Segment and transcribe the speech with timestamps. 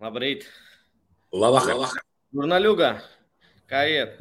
[0.00, 0.46] Labrīt!
[1.36, 2.00] Labvakar!
[2.32, 2.90] Žurnāļuga!
[3.70, 4.14] Kā iet?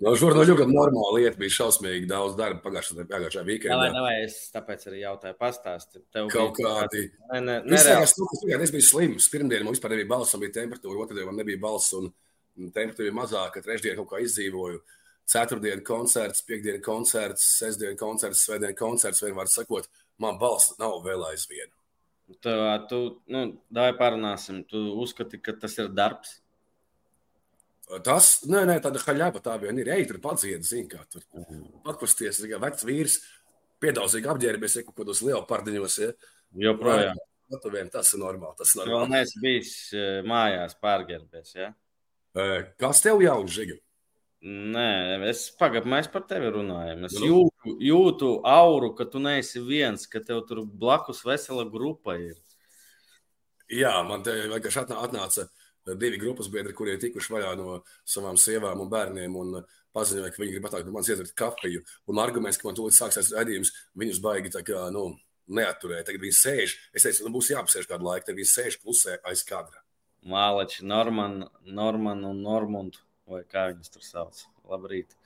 [0.00, 3.74] No žurnāļuga normāli iet, bija šausmīgi daudz darba pagājušajā, pagājušajā weekendā.
[3.74, 6.00] Davai, davai, es tāpēc arī jautāju, pastāsti.
[6.14, 7.02] Tev Kaut kādi.
[7.34, 8.06] Ne, ne, Es, nereāli.
[8.06, 9.26] es, es biju slims.
[9.32, 12.08] Pirmdien man vispār nebija balss, man bija temperatūra, otrdien man nebija balss, un
[12.70, 13.64] temperatūra bija mazāka.
[13.66, 14.80] Trešdien kaut kā izdzīvoju.
[15.30, 19.20] Ceturtdien koncerts, piekdien koncerts, sestdien koncerts, svētdien koncerts.
[19.26, 19.90] Vienmēr sakot,
[20.22, 21.68] man balss nav vēl aizvien.
[22.38, 22.52] Tu,
[22.90, 22.98] tu,
[23.34, 23.40] nu,
[23.72, 24.62] davai parunāsim.
[24.70, 26.36] Tu uzskati, ka tas ir darbs?
[28.06, 29.88] Tas, nē, nē, tāda haļāpa tā vien ir.
[29.90, 31.24] Ej, tur padzied, zini, kā tur
[31.90, 32.38] atkusties.
[32.46, 33.16] Kā vecs vīrs,
[33.82, 35.98] piedāvāts apģērbies, ja kaut kādos leopardiņos.
[36.04, 36.12] Ja.
[36.68, 37.18] Joprojām.
[37.50, 38.54] Nu, tu vien, tas ir normāli.
[38.60, 39.16] Tas ir Vēl normāli.
[39.16, 41.54] neesi bijis eh, mājās pārģērbies.
[41.58, 41.72] Ja?
[42.38, 43.80] Eh, Kas tev jauns, Žiga?
[44.42, 47.04] Nē, es pagaidu, mēs par tevi runājam.
[47.04, 47.26] Es Nu.
[47.28, 52.36] jūtu, jūtu auru, ka tu neesi viens, ka tev tur blakus vesela grupa ir.
[53.70, 55.48] Jā, man te vienkārši atnā- atnāca
[55.98, 59.36] divi grupas biedri, kuri ir tikuši vaļā no savām sievām un bērniem.
[59.36, 61.84] Un paziņoja, ka viņi grib atnākt no manis iedzert kafiju.
[62.08, 65.18] Un arguments, ka man tūlīt sāksies redzējums, viņus baigi tā kā, nu,
[65.50, 66.06] neatturēja.
[66.06, 66.76] Tagad viņi sēž.
[66.94, 68.26] Es teicu, nu, būs jāapsēž kādu laiku.
[68.26, 69.82] Tad viņi sēž klusē aiz kadra.
[70.24, 74.44] Mālači, Norman, Norman un Normund, vai kā viņas tur sauc.
[74.70, 75.16] Labrīt.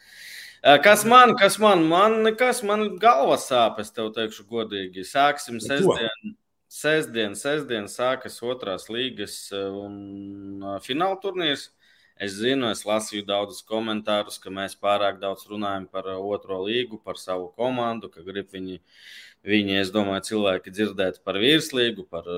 [0.85, 5.05] Kas man, kas man, man nekas, man galva sāp, es tev teikšu godīgi.
[5.05, 6.37] Sāksim sestdien,
[6.73, 11.69] sestdien, sestdien sākas otrās līgas un fināla turnīrs.
[12.23, 17.19] Es zinu, es lasīju daudzus komentārus, ka mēs pārāk daudz runājam par otro līgu, par
[17.19, 18.79] savu komandu, ka grib viņi,
[19.43, 22.29] viņi es domāju, cilvēki dzirdēt par virslīgu, par,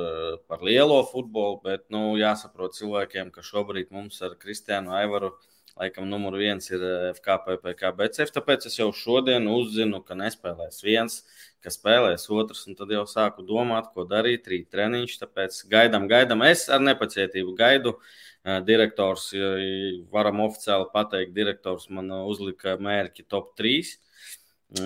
[0.48, 5.34] par lielo futbolu, bet, nu, jāsaprot cilvēkiem, ka šobrīd mums ar Kristiānu Aivaru
[5.76, 11.18] laikam numur viens ir eh, FKP, PKBCF, tāpēc es jau šodien uzzinu, ka nespēlēs viens,
[11.60, 16.46] ka spēlēs otrs, un tad jau sāku domāt, ko darīt, rīt treniņš, tāpēc gaidām, gaidām,
[16.48, 17.92] es ar nepacietību gaidu.
[17.92, 23.96] Eh, Direktors, eh, varam oficiāli pateikt, direktors man uzlika mērķi top 3.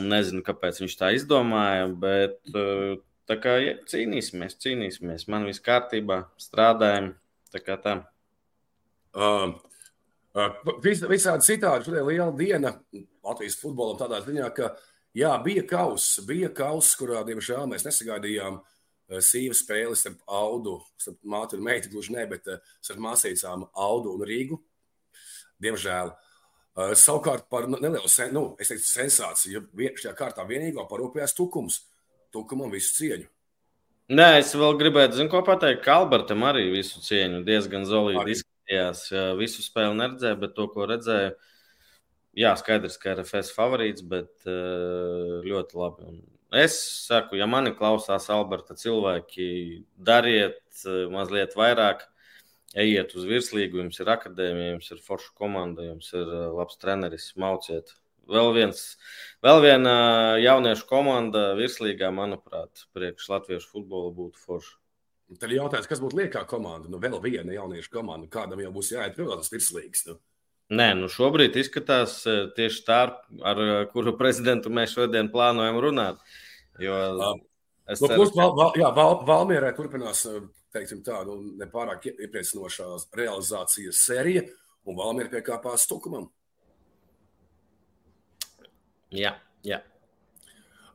[0.00, 2.94] Nezinu, kāpēc viņš tā izdomāja, bet eh,
[3.28, 5.26] tā kā ja, cīnīsimies, cīnīsimies.
[5.28, 7.12] Man viss kārtībā, strādājam.
[7.50, 7.96] Tā kā tā.
[9.10, 9.56] Uh,
[10.38, 11.88] uh, vis, visādi citādi.
[11.88, 12.76] Šodien liela diena
[13.26, 14.70] Latvijas futbolam tādā ziņā, ka
[15.18, 18.60] jā, bija kauss, bija kauss, kurā, diemžēl, mēs nesagaidījām
[19.10, 23.66] uh, sīvu spēli starp Audu, starp māti un meitu, gluži ne, bet uh, starp māsīcām
[23.74, 24.60] Audu un Rīgu.
[25.60, 26.14] Diemžēl.
[26.78, 29.66] Uh, savukārt par nelielu sen, nu, es teiktu, sensāciju,
[29.98, 31.82] šajā kārtā vienīgā parūpējās tukums.
[32.30, 33.26] Tukumam visu cieņu.
[34.10, 35.84] Nē, es vēl gribētu, zinu, ko pateikt.
[35.84, 38.34] ka Albertam arī visu cieņu diezgan zolīti Arī.
[38.34, 39.02] izskatījās.
[39.10, 41.30] Jā, Visu spēli neredzēju, bet to, ko redzēju,
[42.38, 46.08] jā, skaidrs, ka RFS favorīts, bet eh, ļoti labi.
[46.10, 46.20] Un
[46.52, 52.06] es saku, ja mani klausās Alberta cilvēki, dariet eh, mazliet vairāk.
[52.78, 57.32] Ejiet uz virslīgu, jums ir akadēmija, jums ir forša komanda, jums ir eh, labs treneris,
[57.40, 57.94] mauciet.
[58.30, 58.82] Vēl, viens,
[59.42, 59.94] vēl viena
[60.38, 64.76] jauniešu komanda virslīgā, manuprāt, priekš latviešu futbola būtu forša.
[65.38, 66.90] Tad ir jautājums, kas būtu liekā komanda?
[66.90, 68.26] Nu, vēl viena jauniešu komanda.
[68.30, 70.06] Kādam jau būs jāiet pie tas virslīgs.
[70.08, 70.16] Nu.
[70.70, 73.00] Nē, nu šobrīd izskatās eh, tieši tā,
[73.42, 76.20] ar eh, kuru prezidentu mēs šodien plānojam runāt.
[76.78, 76.94] Jo
[77.90, 80.22] es No, ceru, plus, val, val, jā, val, Valmierē turpinās
[80.70, 82.86] teiksim, tādu nepārāk ie- iepriecinošā
[83.18, 84.44] realizācijas sērija,
[84.86, 86.28] un Valmiera piekāpās tukumam.
[89.10, 89.34] jā,
[89.66, 89.80] jā.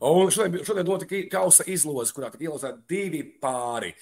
[0.06, 3.94] Un šodien, šodien notika kausa izloze, kurā tika ielozēti divi pāri.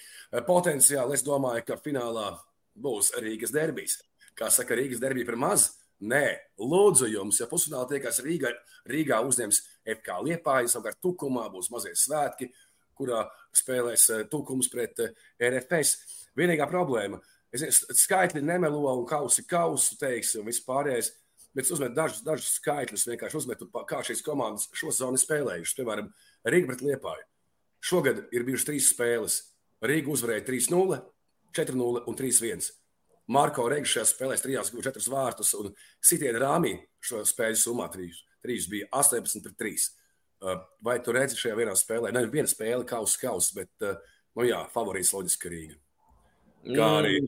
[0.45, 2.31] Potenciāli es domāju, ka finālā
[2.77, 3.99] būs Rīgas derbijas.
[4.37, 5.69] Kā saka, Rīgas derbija par maz?
[6.03, 6.25] Nē,
[6.59, 8.49] lūdzu jums, ja pusfinālā tiekās Rīgā,
[8.89, 9.61] Rīgā uzņems
[9.99, 12.49] FK Liepāja, savukārt Tukumā būs mazie svētki,
[12.97, 13.23] kurā
[13.55, 16.19] spēlēs eh, Tukums pret eh, RFS.
[16.35, 17.21] Vienīgā problēma,
[17.53, 21.13] skaitļi nemelo un kausi kausu, teiksim, un viss pārējais.
[21.53, 25.77] Bet es uzmetu dažus, dažus skaitļus, vienkārši uzmetu, kā šīs komandas šo sezonu spēlējušas.
[25.77, 26.09] Piemēram,
[26.49, 27.27] Rīga pret Liepāju.
[27.83, 29.35] Šogad ir bijušas trīs spēles.
[29.85, 30.97] Rīga uzvarēja 3-0,
[31.53, 32.71] 4-0 un 3-1.
[33.31, 35.71] Marko Reigs šajās spēlēs trijās guva četrus vārtus, un
[36.03, 36.73] Sitiena Rāmī
[37.03, 39.85] šo spēļu summā trīs, trīs bija 18 pret 3.
[40.43, 42.11] Uh, Vai tu redzi šajā vienā spēlē?
[42.11, 43.95] Ne viena spēle, kausa kausa, bet, uh,
[44.35, 45.79] nu jā, favorīts loģiski Rīga.
[46.73, 47.21] Kā arī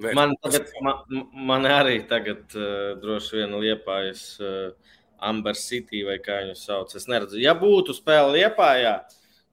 [0.00, 4.94] Vērt, Man, tagad, man, man arī tagad uh, droši vien liepājas uh,
[5.28, 6.94] Amber City vai kā viņu sauc.
[6.96, 8.94] Es neredzu, ja būtu spēle liepājā,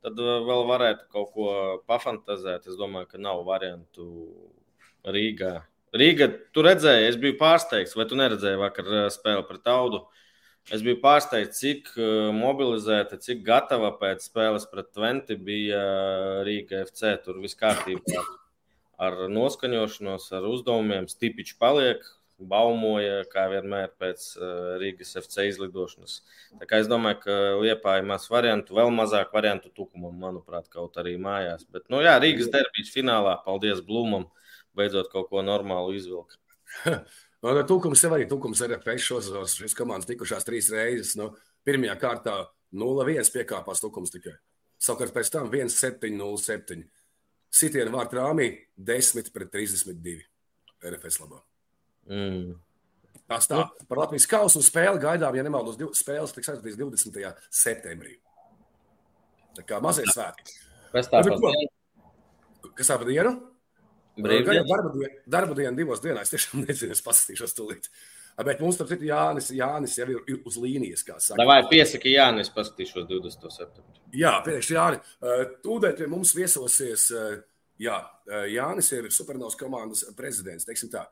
[0.06, 1.50] tad uh, vēl varētu kaut ko
[1.90, 2.70] pafantazēt.
[2.72, 4.08] Es domāju, ka nav variantu
[5.08, 5.56] Rīgā.
[5.98, 10.04] Rīga, tu redzēji, es biju pārsteigts, vai tu neredzēji vakar uh, spēli pret Audu?
[10.74, 16.84] Es biju pārsteigts, cik uh, mobilizēta, cik gatava pēc spēles pret Twente bija uh, Rīga
[16.90, 17.16] FC.
[17.24, 18.26] Tur viss kārtībā.
[18.98, 21.08] ar noskaņošanos, ar uzdevumiem.
[21.10, 22.06] Stipiņš paliek,
[22.38, 24.26] baumoja, kā vienmēr pēc
[24.82, 26.20] Rīgas FC izlidošanas.
[26.60, 30.98] Tā kā es domāju, ka Liepā ir maz variantu, vēl mazāk variantu tukumam, manuprāt, kaut
[31.02, 31.66] arī mājās.
[31.70, 34.28] Bet, nu jā, Rīgas derbijas finālā, paldies Blūmam,
[34.78, 36.40] beidzot kaut ko normālu izvilkt.
[37.38, 41.12] No, no, tukums jau arī tukums ir pēkšņos, šīs komandas tikušās trīs reizes.
[41.20, 41.28] Nu,
[41.68, 42.38] pirmajā kārtā
[42.74, 44.34] 0-1 piekāpās tukums tikai.
[44.82, 46.82] Savukārt pēc tam 1-7-0-7.
[47.54, 48.48] Sitienu vārtu rāmī
[48.90, 50.18] 10 pret 32
[50.82, 51.44] RFS labā.
[52.10, 52.56] Mm.
[53.28, 53.64] Tas tā.
[53.90, 57.44] Par Latvijas kausu spēli gaidām, ja nemaldos, spēles tiks aizvadīts 20.
[57.52, 58.16] septembrī.
[59.58, 60.58] Tā kā mazie svētki.
[60.94, 61.38] Kas tā par
[62.78, 63.34] Kas tā par dienu?
[64.18, 66.30] Darba, diena, darba diena divos dienās.
[66.30, 67.90] Es tiešām nezinu, es pasakīšos tūlīt.
[68.46, 71.46] Bet mums tur ir Jānis, Jānis jau ir uz līnijas, kā saka.
[71.50, 73.50] Vai piesaki Jānis, paskatīšos 20.
[73.54, 74.02] septembrī.
[74.18, 75.02] Jā, priekš Jāni.
[75.64, 77.08] Tūdēt pie mums viesosies,
[77.82, 77.98] jā,
[78.54, 81.08] Jānis ir Supernovas komandas prezidents, teiksim tā.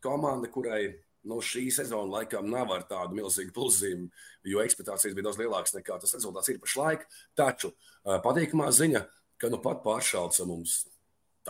[0.00, 0.86] Komanda, kurai
[1.28, 4.08] nu, šī sezona laikam nav ar tādu milzīgu pluszīmu,
[4.48, 7.04] jo ekspektācijas bija daudz lielākas nekā tas rezultāts ir pašlaik.
[7.36, 7.74] Taču
[8.24, 9.04] patīkamā ziņa,
[9.36, 10.86] ka nu pat pāršalca mums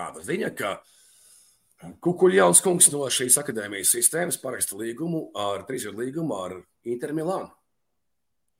[0.01, 0.79] tāda ziņa, ka
[2.05, 7.49] Kukuļjauns kungs no šīs akadēmijas sistēmas paraksta līgumu ar trīsgadu līgumu ar Inter Milānu.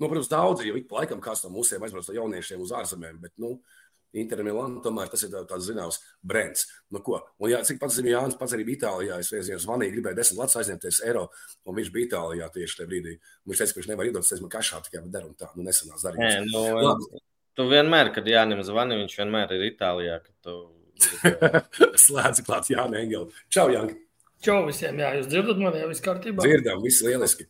[0.01, 3.19] Nu, protams, daudzi jau ik pa laikam kāds no mūsiem aizbrauc ar jauniešiem uz ārzemēm,
[3.21, 3.59] bet, nu,
[4.17, 6.65] Inter Milāna tomēr tas ir tāds zināms brands.
[6.91, 7.21] Nu, ko?
[7.39, 9.21] un, jā, cik pats zinu, Jānis pats arī bija Itālijā.
[9.23, 11.29] Es vienreiz zvanīju, gribēju desmit latus aizņemties eiro,
[11.69, 13.15] un viņš bija Itālijā tieši tajā brīdī.
[13.47, 16.09] Viņš teica, ka viņš nevar iedot, es man kašā tikai daru un tā, nu nesanās
[16.09, 16.25] darīt.
[16.25, 17.23] Nē, nu, Labi.
[17.55, 20.59] tu vienmēr, kad Jānim zvani, viņš vienmēr ir Itālijā, kad tu
[22.05, 23.29] Slēdz klāt, Jā, Engeli.
[23.53, 23.99] Čau, Janka.
[24.41, 26.41] Čau visiem, jā, jūs dzirdat mani, jau viss kārtībā?
[26.41, 27.45] Dzirdam, viss lieliski.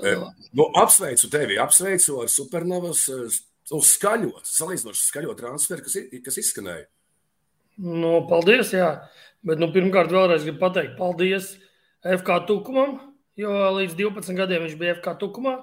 [0.00, 0.22] Eh,
[0.56, 6.86] nu, apsveicu tevi, apsveicu ar supernovas uz nu, skaļo, salīdzinoši skaļo transferu, kas, kas izskanēja.
[7.84, 8.88] Nu, paldies, jā.
[9.44, 11.52] Bet, nu, pirmkārt, vēlreiz gribu pateikt paldies
[12.00, 12.96] FK Tukumam,
[13.40, 15.58] jo līdz 12 gadiem viņš bija FK Tukumā.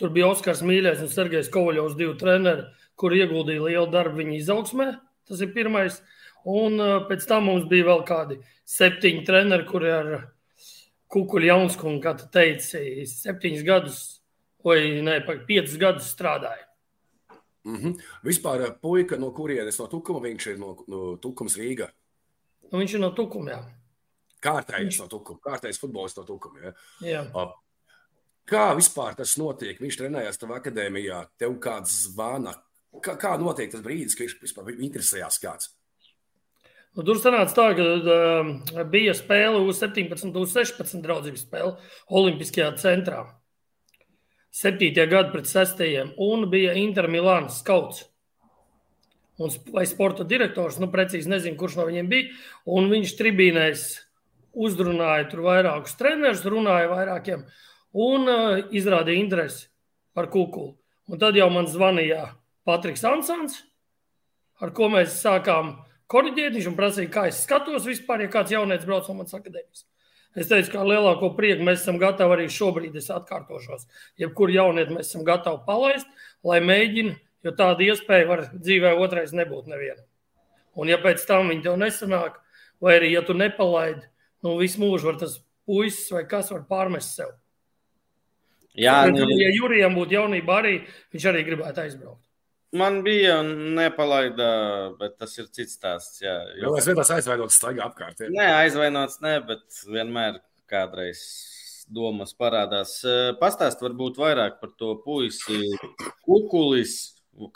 [0.00, 2.66] Tur bija Oskars Mīļais un Sergejs Kovaļovs, divi treneri,
[2.98, 4.94] kur ieguldīja lielu darbu viņa izaugsmē.
[5.30, 6.00] Tas ir pirmais.
[6.00, 8.38] Uh, Un uh, pēc tam mums bija vēl kādi
[8.68, 10.12] septiņi treneri, kuri ar
[11.10, 14.00] Kukuļu Jaunskunu, kā tu teici, septiņus gadus
[14.64, 16.66] vai ne, piecus gadus strādāja.
[17.64, 18.02] Mm -hmm.
[18.24, 21.90] Vispār uh, puika no kurienes no Tukuma viņš ir no, no Tukums Rīga?
[22.72, 23.64] Nu, viņš ir no Tukuma, jā.
[24.40, 25.00] Kārtējais viņš...
[25.00, 26.72] no Tukuma, kārtējais futbolists no Tukuma, jā.
[27.00, 27.22] jā.
[27.34, 27.52] Uh,
[28.46, 29.80] kā vispār tas notiek?
[29.80, 32.54] Viņš trenējās tavā akadēmijā, tev kāds zvana.
[33.02, 35.79] Kā, kā notiek tas brīdis, kad viņš vispār interesējās kāds?
[36.98, 41.76] Nu, tur sanāca tā, ka uh, bija spēle uz 17, uz 16 draudzības spēle
[42.10, 43.22] Olimpiskajā centrā.
[44.50, 44.90] 7.
[45.06, 45.84] gada pret 6.
[46.18, 48.02] un bija Intermilānas skauts.
[49.40, 52.32] Un, vai sporta direktors, nu precīzi nezinu, kurš no viņiem bija,
[52.68, 53.84] un viņš tribīnēs
[54.50, 57.46] uzrunāja tur vairākus trenerus, runāja vairākiem
[58.02, 59.68] un uh, izrādīja interesi
[60.14, 60.74] par kukulu.
[61.10, 62.32] Un tad jau man zvanīja
[62.66, 63.62] Patriks Ansons,
[64.60, 65.72] ar ko mēs sākām
[66.10, 66.56] korģēt.
[66.56, 69.86] Viņš man prasīja, kā es skatos vispār, ja kāds jaunietis brauc no manas akadēmijas.
[70.38, 73.88] Es teicu, ka lielāko prieku mēs esam gatavi arī šobrīd, es atkārtošos,
[74.20, 76.06] jebkuru jaunieti mēs esam gatavi palaist,
[76.46, 80.06] lai mēģina, jo tāda iespēja var dzīvē otrais nebūt nevienam.
[80.78, 82.38] Un ja pēc tam viņi tev nesanāk,
[82.78, 84.06] vai arī ja tu nepalaidi,
[84.46, 87.34] nu visu mūžu var tas puisis vai kas var pārmest sev.
[88.78, 89.26] Jā, nu...
[89.34, 90.76] ja Jurijam būtu jaunība arī,
[91.10, 92.29] viņš arī gribētu aizbraukt.
[92.76, 94.50] Man bija nepalaida,
[95.00, 96.20] bet tas ir cits stāsts.
[96.22, 96.76] Jā, jo...
[96.78, 98.20] Es vienkārši aizvainots staigā apkārt.
[98.22, 98.28] Jā.
[98.30, 100.38] Nē, aizvainots, nē, bet vienmēr
[100.70, 101.22] kādreiz
[101.90, 103.00] domas parādās.
[103.40, 105.64] Pastāst varbūt vairāk par to puisi
[106.22, 106.94] kukulis,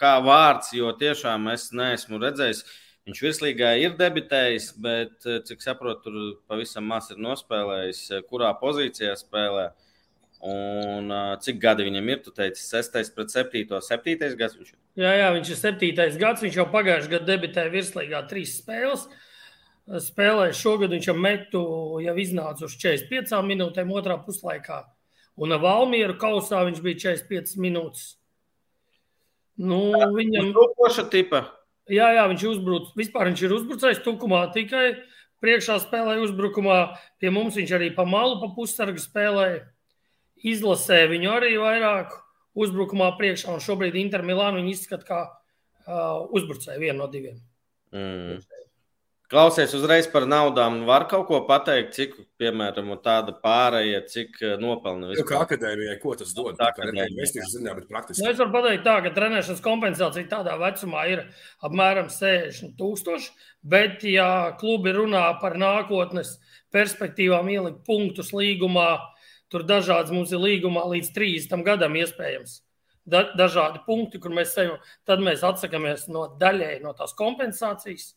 [0.00, 2.64] kā vārds, jo tiešām es neesmu redzējis.
[3.04, 9.68] Viņš virslīgā ir debitējis, bet, cik saprotu, tur pavisam maz ir nospēlējis, kurā pozīcijā spēlē.
[10.44, 12.18] Un uh, cik gadi viņam ir?
[12.20, 14.58] Tu teici, 6, pret 7, 7 gads.
[14.58, 14.74] Viņš...
[15.00, 16.44] Jā, jā, viņš ir 7 gads.
[16.44, 19.06] Viņš jau pagājušajā gadā debitēja virslīgā trīs spēles.
[20.04, 21.64] Spēlēja šogad, viņš jau metu,
[22.04, 24.82] jau iznāca uz 45 minūtēm otrā puslaikā.
[25.40, 28.14] Un Valmieru kausā viņš bija 45 minūtes.
[29.56, 29.80] Nu,
[30.12, 31.46] viņam ir trukoša tipa.
[31.88, 32.92] Jā, jā, viņš uzbruc.
[33.00, 34.86] Vispār viņš ir uzbrucējs tukumā tikai
[35.44, 36.78] priekšā spēlēja uzbrukumā.
[37.20, 39.62] Pie mums viņš arī pa malu, pa pussargu spēlēja
[40.42, 42.14] izlasē viņu arī vairāk
[42.54, 47.40] uzbrukumā priekšā, un šobrīd Intermilānu viņi izskata kā uh, uzbrucēju vienu no diviem.
[47.94, 48.42] Mm.
[49.34, 50.82] Klausies uzreiz par naudām.
[50.84, 55.26] Var kaut ko pateikt, cik, piemēram, tāda pārējie, cik nopelna vispār?
[55.30, 56.52] Kā akadēmijai, ko tas dod?
[56.58, 58.22] Tā kā investīcijas ziņā, bet praktiski.
[58.22, 61.24] Nu, es varu pateikt tā, ka trenēšanas kompensācija tādā vecumā ir
[61.64, 63.32] apmēram 60 tūkstoši,
[63.74, 64.28] bet ja
[64.60, 66.36] klubi runā par nākotnes
[66.74, 68.90] perspektīvām ielikt punktus līgumā,
[69.54, 72.58] tur dažādas mums ir līgumā līdz 30 gadam iespējams.
[73.04, 78.14] Da, dažādi punkti, kur mēs sevi, tad mēs atsakāmies no daļēji no tās kompensācijas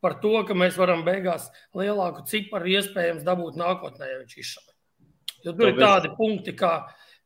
[0.00, 4.72] par to, ka mēs varam beigās lielāku ciparu iespējams dabūt nākotnē, ja viņš izšauj.
[5.44, 6.72] Jo tur ir tādi punkti, kā,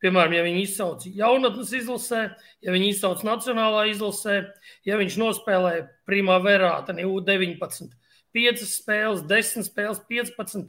[0.02, 2.24] piemēram, ja viņi izsauc jaunatnes izlasē,
[2.64, 4.40] ja viņi izsauc nacionālā izlasē,
[4.88, 5.74] ja viņš nospēlē
[6.10, 7.94] primā verā, tad U19,
[8.34, 10.68] 5 spēles, 10 spēles, 15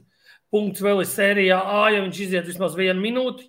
[0.52, 3.48] punktus vēl ir sērijā A, ja viņš iziet vismaz vienu minūti.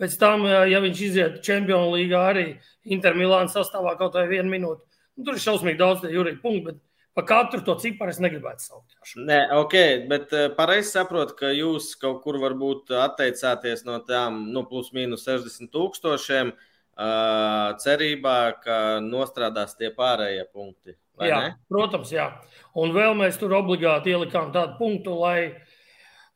[0.00, 2.48] Pēc tam, ja viņš iziet Champions League arī
[2.84, 4.82] Intermilāna sastāvā kaut vai vienu minūti,
[5.16, 6.82] nu, tur ir šausmīgi daudz jūrīgi punktu, bet
[7.16, 8.92] Pa katru to ciparu es negribētu saukt.
[9.16, 9.74] Nē, ok,
[10.10, 15.24] bet uh, pareizi saprotu, ka jūs kaut kur varbūt atteicāties no tām nu, plus mīnus
[15.24, 20.98] 60 tūkstošiem, uh, cerībā, ka nostrādās tie pārējie punkti.
[21.24, 21.54] Jā, ne?
[21.72, 22.28] protams, jā.
[22.76, 25.54] Un vēl mēs tur obligāti ielikām tādu punktu, lai,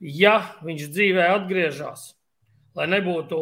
[0.01, 2.11] ja viņš dzīvē atgriežas,
[2.77, 3.39] lai nebūtu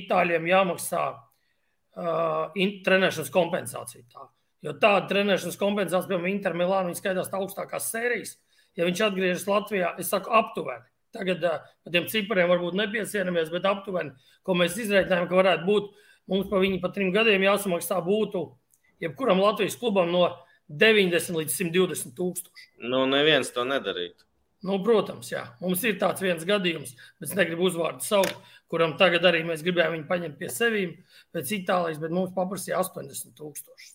[0.00, 4.04] itāļiem jāmaksā uh, trenēšanas kompensācija.
[4.12, 4.26] Tā.
[4.64, 8.36] Jo tāda trenēšanas kompensācija, piemēram, Intermilāna, viņa skaitās augstākās sērijas.
[8.74, 10.84] Ja viņš atgriežas Latvijā, es saku, aptuveni.
[11.14, 15.92] Tagad uh, par tiem cipariem varbūt nepiesieramies, bet aptuveni, ko mēs izreikinājām, ka varētu būt,
[16.32, 18.48] mums pa viņu pa trim gadiem jāsamaksā būtu
[19.04, 20.26] jebkuram Latvijas klubam no
[20.68, 22.70] 90 līdz 120 tūkstoši.
[22.88, 24.24] Nu, neviens to nedarītu.
[24.64, 25.42] Nu, protams, jā.
[25.60, 28.38] Mums ir tāds viens gadījums, bet es negribu uzvārdu saukt,
[28.72, 33.36] kuram tagad arī mēs gribējām viņu paņemt pie sevis pēc Itālijas, bet mums paprasīja 80
[33.36, 33.92] tūkstošus.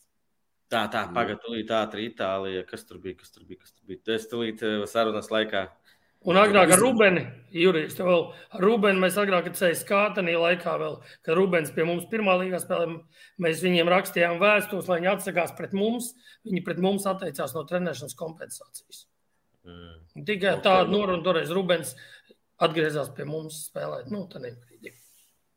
[0.69, 2.61] Tā, tā, pagaidi, tūlīt ātri Itālija.
[2.69, 3.17] Kas tur bija?
[3.17, 3.63] Kas tur bija?
[3.63, 4.03] Kas tur bija?
[4.05, 5.65] Tas tūlīt eh, sarunas laikā.
[6.29, 7.21] Un agrāk ar Rubeni,
[7.55, 12.35] Jurijs, vēl ar Rubeni mēs agrāk ceļā skātenī laikā vēl, kad Rubens pie mums pirmā
[12.41, 12.99] līgā spēlē,
[13.41, 16.11] mēs viņiem rakstījām vēstules, lai viņi atsakās pret mums.
[16.45, 19.07] Viņi pret mums atteicās no trenēšanas kompensācijas.
[19.69, 20.23] Mm.
[20.25, 20.63] Tikai okay.
[20.65, 21.93] tādu norunu toreiz Rubens
[22.59, 24.09] atgriezās pie mums spēlēt.
[24.11, 24.25] Nu,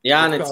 [0.07, 0.43] Jā, ne,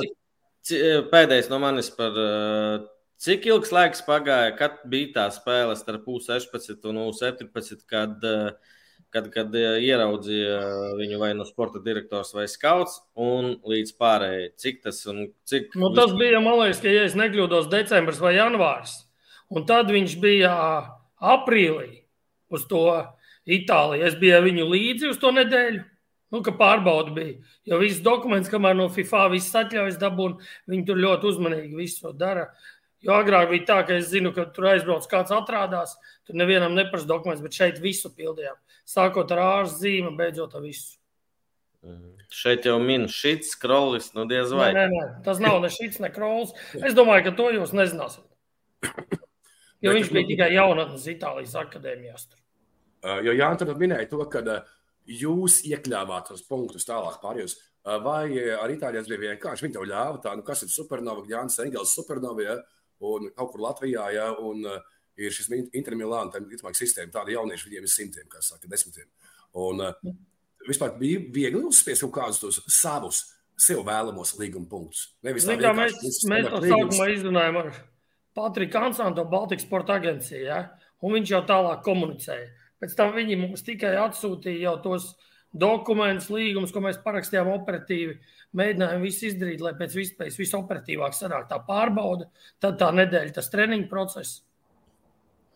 [1.11, 2.89] pēdējais no manis par uh,
[3.21, 8.79] Cik ilgs laiks pagāja, kad bija tā spēle starp U16 un U17, kad, eh,
[9.13, 10.55] kad, kad eh, ieraudzīja
[10.97, 14.47] viņu vai no sporta direktors vai skauts, un līdz pārējai?
[14.65, 15.77] Cik tas un cik?
[15.77, 19.03] Nu, tas bija, man liekas, ka, ja es nekļūdos, decembris vai janvārs.
[19.53, 20.57] Un tad viņš bija
[21.21, 22.07] aprīlī
[22.49, 22.87] uz to
[23.49, 24.05] Itāliju.
[24.07, 25.85] Es biju viņu līdzi uz to nedēļu.
[26.31, 27.39] Nu, ka pārbauda bija.
[27.67, 30.39] Jo viss dokuments, kamēr no FIFA viss atļaujas dabūna,
[30.71, 32.47] viņi tur ļoti uzmanīgi visu to dara.
[33.03, 35.97] Jo agrāk bija tā, ka es zinu, ka tur aizbrauc kāds atrādās,
[36.29, 38.59] tur nevienam neprasa dokuments, bet šeit visu pildījām.
[38.87, 41.01] Sākot ar ārstu zīmi, beidzot ar visu.
[41.83, 42.13] Mm.
[42.31, 44.69] Šeit jau min šis skrolis, nu diez vai.
[44.77, 46.53] Nē, nē, nē, tas nav ne šis, ne krols.
[46.77, 48.27] Es domāju, ka to jūs nezināsiet.
[49.81, 52.29] Jo viņš bija tikai jaunatnes Itālijas akadēmijās.
[53.01, 54.43] Jo Jānis tur minēja to, ka
[55.09, 57.57] jūs iekļāvāt tos punktus tālāk pārējos.
[58.05, 61.95] Vai ar Itāļiem bija vienkārši viņi tev ļāva tā, nu kas ir supernova, Jānis Engels
[61.97, 62.59] supernova, ja?
[63.01, 64.67] un kaut kur Latvijā, ja, un
[65.21, 69.09] ir šis intermilāna, tā ir sistēma, tāda jaunieši viņiem ir simtiem, kā saka, desmitiem.
[69.61, 70.13] Un uh,
[70.69, 73.25] vispār bija viegli uzspiest kaut kādus tos savus
[73.61, 75.11] sev vēlamos līguma punktus.
[75.27, 77.73] Nevis tā, kā mēs, mēs to sākumā izrunājām ar
[78.37, 80.63] Patriku Ansanto Baltikas sporta agenciju, ja?
[81.05, 82.49] un viņš jau tālāk komunicēja.
[82.81, 85.11] Pēc tam viņi mums tikai atsūtīja jau tos
[85.53, 88.15] dokumentus, līgumus, ko mēs parakstījām operatīvi.
[88.57, 92.31] Mēģinājām visu izdarīt, lai pēc iespējas visoperatīvāk sanāk tā pārbauda,
[92.63, 94.41] tad tā nedēļa, tas treniņu process.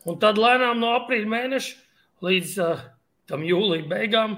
[0.05, 2.83] Un tad lēnām no aprīļa mēneša līdz uh,
[3.29, 4.37] tam jūlija beigām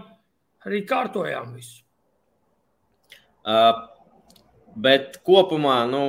[0.66, 1.84] arī kārtojām visu.
[3.48, 3.88] Uh,
[4.76, 6.04] bet kopumā, nu,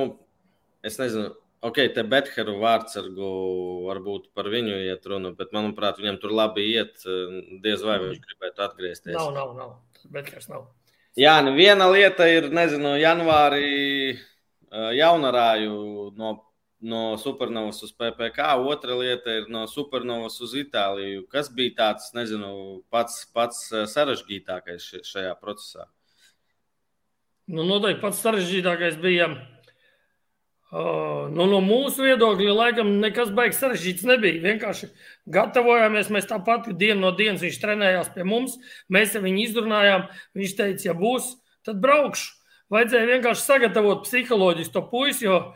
[0.85, 1.33] es nezinu,
[1.65, 3.29] ok, te Betheru vārdsargu
[3.87, 7.03] varbūt par viņu iet runa, bet manuprāt, viņam tur labi iet,
[7.63, 9.15] diez vai viņš gribētu atgriezties.
[9.17, 9.77] Nav, nav, nav.
[10.09, 10.69] Bethers nav.
[11.19, 14.19] Jā, nu viena lieta ir, nezinu, janvārī
[14.95, 16.33] jaunarāju no,
[16.79, 21.25] no supernovas uz PPC, otra lieta ir no supernovas uz Itāliju.
[21.31, 22.51] Kas bija tāds, nezinu,
[22.93, 25.89] pats, pats sarežģītākais šajā procesā?
[27.49, 29.31] Nu, noteikti pats sarežģītākais bija
[30.69, 34.41] Uh, nu, no mūsu viedokļa, laikam, nekas baigs sarežģīts nebija.
[34.43, 34.91] Vienkārši
[35.33, 36.11] gatavojāmies.
[36.13, 38.59] Mēs tāpat dienu no dienas viņš trenējās pie mums.
[38.85, 40.05] Mēs viņu izrunājām.
[40.37, 41.31] Viņš teica, ja būs,
[41.65, 42.35] tad braukšu.
[42.69, 45.55] Vajadzēja vienkārši sagatavot psiholoģiski to puisi, jo uh,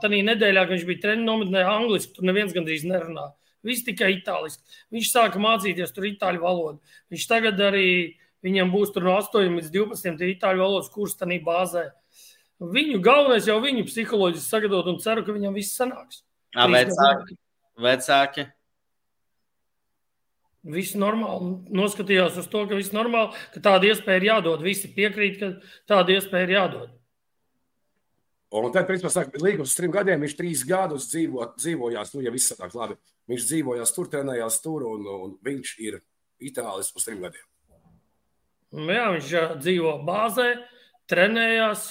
[0.00, 3.26] tajā nedēļā, kad viņš bija treniņā nometnē, angliski tur neviens gandrīz nerunā.
[3.64, 4.64] Viss tikai itāliski.
[4.92, 6.96] Viņš sāka mācīties tur itāļu valodu.
[7.12, 11.90] Viņš tagad arī viņam būs no 8 līdz 12 itāļu valodas kurs tādā bāzē.
[12.62, 16.22] Viņu galvenais jau viņu psiholoģiski sagatavot un ceru, ka viņam viss sanāks.
[16.54, 17.38] A, vecāki,
[17.82, 18.44] vecāki.
[20.64, 21.58] Viss normāli.
[21.76, 24.62] Noskatījās uz to, ka viss normāli, ka tāda iespēja ir jādod.
[24.64, 25.50] Visi piekrīt, ka
[25.90, 26.92] tāda iespēja ir jādod.
[28.54, 32.32] Un tad, principā, saka, līgums uz trim gadiem, viņš trīs gadus dzīvo, dzīvojās, nu, ja
[32.32, 32.94] viss sanāk labi.
[33.32, 35.98] Viņš dzīvojās tur, trenējās tur, un, un viņš ir
[36.44, 37.44] itālis uz trim gadiem.
[38.74, 40.48] Nu jā, viņš dzīvo bāzē,
[41.10, 41.88] trenējās.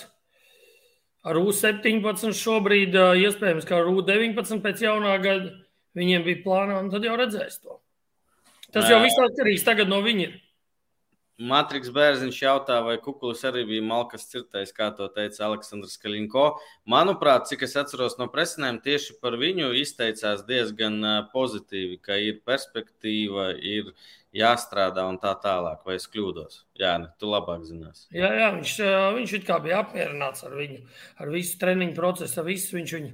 [1.24, 5.54] Ar U-17 šobrīd, iespējams, ka ar U-19 pēc jaunā gada
[5.96, 7.80] viņiem bija plānā, un tad jau redzēs to.
[8.74, 10.32] Tas jau viss atkarīgs tagad no viņa.
[11.42, 16.60] Matriks Bērziņš jautā, vai Kukulis arī bija malkas cirtais, kā to teica Aleksandrs Kalinko.
[16.86, 21.00] Manuprāt, cik es atceros no presinēm, tieši par viņu izteicās diezgan
[21.34, 23.90] pozitīvi, ka ir perspektīva, ir
[24.34, 25.82] jāstrādā un tā tālāk.
[25.88, 26.64] Vai es kļūdos?
[26.78, 28.06] Jā, ne, tu labāk zinās.
[28.14, 28.78] Jā, jā viņš,
[29.18, 30.84] viņš it kā bija apmierināts ar viņu,
[31.18, 33.14] ar visu treniņu procesu, visu viņš viņu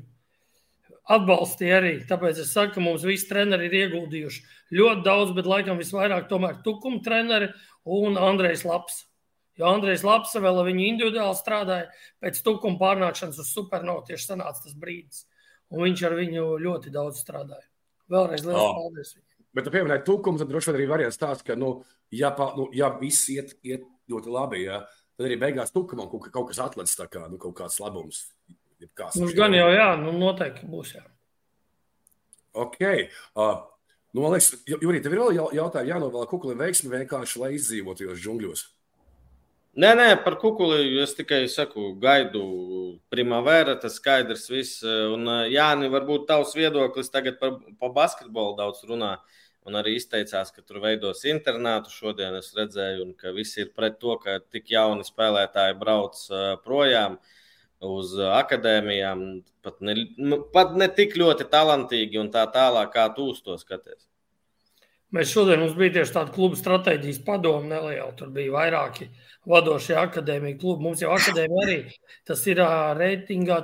[1.09, 1.93] atbalstīja arī.
[2.09, 4.43] Tāpēc es saku, ka mums visi treneri ir ieguldījuši
[4.77, 7.49] ļoti daudz, bet laikam visvairāk tomēr tukuma treneri
[7.89, 9.05] un Andrejs Laps.
[9.59, 11.89] Jo Andrejs Laps vēl viņu individuāli strādāja,
[12.23, 15.25] pēc tukuma pārnākšanas uz supernovu tieši sanāca tas brīdis.
[15.73, 17.65] Un viņš ar viņu ļoti daudz strādāja.
[18.09, 18.77] Vēlreiz liels oh.
[18.77, 19.25] paldies viņam.
[19.57, 21.79] Bet tu pieminēji tukumu, tad droši vien arī variants tāds, ka, nu,
[22.13, 24.83] ja, pa, nu, ja viss iet, iet ļoti labi, ja,
[25.17, 28.27] tad arī beigās tukumam kaut, kaut kas tā kā nu, kaut kāds labums.
[29.19, 31.03] Mums gan jau, jā, nu, noteikti būs, jā.
[32.59, 32.79] Ok.
[33.35, 33.59] Uh,
[34.09, 38.23] Nu, man liekas, Jurija, tev ir vēl jautājumi jānovēl kukulim veiksmi vienkārši, lai izdzīvotu tajos
[38.23, 38.63] džungļos.
[39.79, 42.41] Nē, nē, par kukuli es tikai saku, gaidu
[43.13, 44.79] primavera, tas skaidrs viss.
[45.13, 49.13] Un Jāni, varbūt tavs viedoklis tagad par, par basketbolu daudz runā.
[49.69, 51.93] Un arī izteicās, ka tur veidos internātu.
[51.93, 56.17] Šodien es redzēju, un ka visi ir pret to, ka tik jauni spēlētāji brauc
[56.65, 57.19] projām
[57.85, 59.25] uz akadēmijām.
[59.63, 63.57] Pat ne, nu, pat ne tik ļoti talantīgi un tā tālāk, kā tu uz to
[63.59, 64.05] skaties.
[65.15, 68.11] Mēs šodien mums bija tieši tāda kluba stratēģijas padoma neliela.
[68.17, 69.09] Tur bija vairāki
[69.49, 70.85] vadošie akadēmija klubi.
[70.85, 71.79] Mums jau akadēmija arī
[72.29, 72.61] tas ir
[72.99, 73.63] reitingā.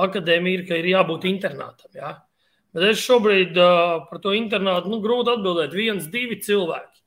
[0.00, 1.90] Akadēmija ir, ka ir jābūt internātam.
[1.96, 2.12] Ja?
[2.76, 5.72] Bet es šobrīd uh, par to internātu nu, grūti atbildēt.
[5.74, 7.00] Viens, divi cilvēki.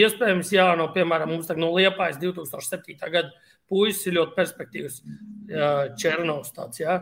[0.00, 2.94] Iespējams, jā, no, piemēram, mums tagad no Liepājas 2007.
[3.10, 3.34] gada
[3.70, 4.98] puisis ir ļoti perspektīvs.
[6.00, 6.82] Černovs tāds.
[6.82, 7.00] Ja?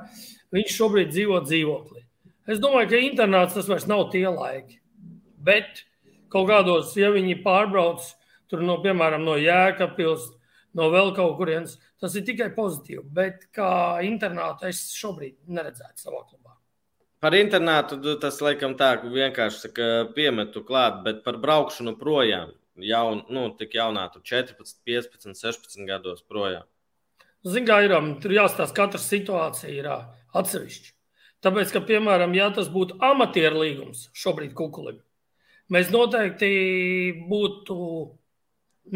[0.54, 2.04] Viņš šobrīd dzīvo dzīvoklī.
[2.48, 4.78] Es domāju, ka internāts tas vairs nav tie laiki.
[5.44, 5.82] Bet
[6.32, 8.06] kaut kādos, ja viņi pārbrauc
[8.48, 10.30] tur no, piemēram, no Jēkabpils,
[10.78, 13.04] no vēl kaut kurienes, tas ir tikai pozitīvi.
[13.14, 13.70] Bet kā
[14.06, 16.56] internātu es šobrīd neredzētu savā klubā.
[17.18, 19.72] Par internātu tas laikam tā vienkārši
[20.14, 26.22] piemetu klāt, bet par braukšanu projām jaun, nu, tik jaunā, tur 14, 15, 16 gados
[26.26, 26.66] projām.
[27.46, 30.06] Ziniet, kā ir, um, tur jāstāsta, katra situācija ir uh,
[30.38, 30.94] atsevišķa.
[31.46, 34.98] Tāpēc, ka, piemēram, ja tas būtu amatieru līgums šobrīd kukulim,
[35.70, 36.48] mēs noteikti
[37.30, 37.76] būtu,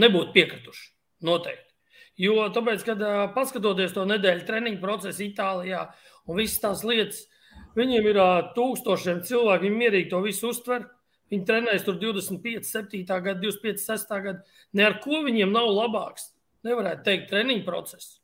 [0.02, 0.88] nebūtu piekrituši.
[1.22, 1.68] Noteikti.
[2.18, 5.86] Jo, tāpēc, kad uh, paskatoties to nedēļu treniņu procesu Itālijā
[6.26, 7.22] un visas tās lietas,
[7.78, 10.90] viņiem ir uh, tūkstošiem cilvēku, viņi mierīgi to visu uztver.
[11.32, 14.42] Viņi trenējas tur 25, 7, gada, 25, 6 gada.
[14.76, 16.30] Ne ar ko viņiem nav labāks.
[16.66, 18.18] Nevarētu teikt, treniņu process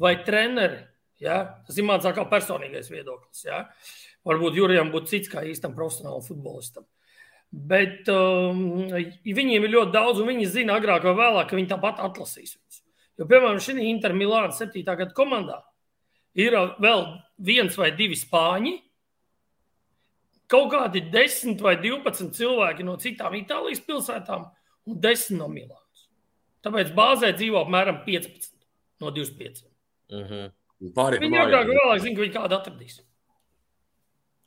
[0.00, 0.84] vai treneri.
[1.22, 1.42] Ja?
[1.66, 3.44] Tas ir mans kā personīgais viedoklis.
[3.48, 3.64] Ja?
[4.28, 6.86] Varbūt Jurijam būtu cits kā īstam profesionālam futbolistam.
[7.52, 8.86] Bet um,
[9.26, 12.78] viņiem ir ļoti daudz, un viņi zina agrāk vai vēlāk, ka viņi tāpat atlasīs viņus.
[13.20, 14.80] Jo, piemēram, šī Inter Milāna 7.
[14.86, 15.58] gada komandā
[16.38, 17.04] ir vēl
[17.44, 18.78] viens vai divi spāņi,
[20.52, 24.48] kaut kādi 10 vai 12 cilvēki no citām Itālijas pilsētām
[24.88, 26.08] un 10 no Milānas.
[26.62, 28.52] Tāpēc bāzē dzīvo apmēram 15
[29.02, 29.64] no 25.
[30.12, 30.50] Mm -hmm.
[30.82, 33.00] Viņi agrāk vai vēlāk zina, ka viņi kādu atradīs.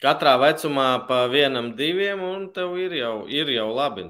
[0.04, 4.10] Katrā vecumā pa vienam, diviem, un tev ir jau, ir jau labi.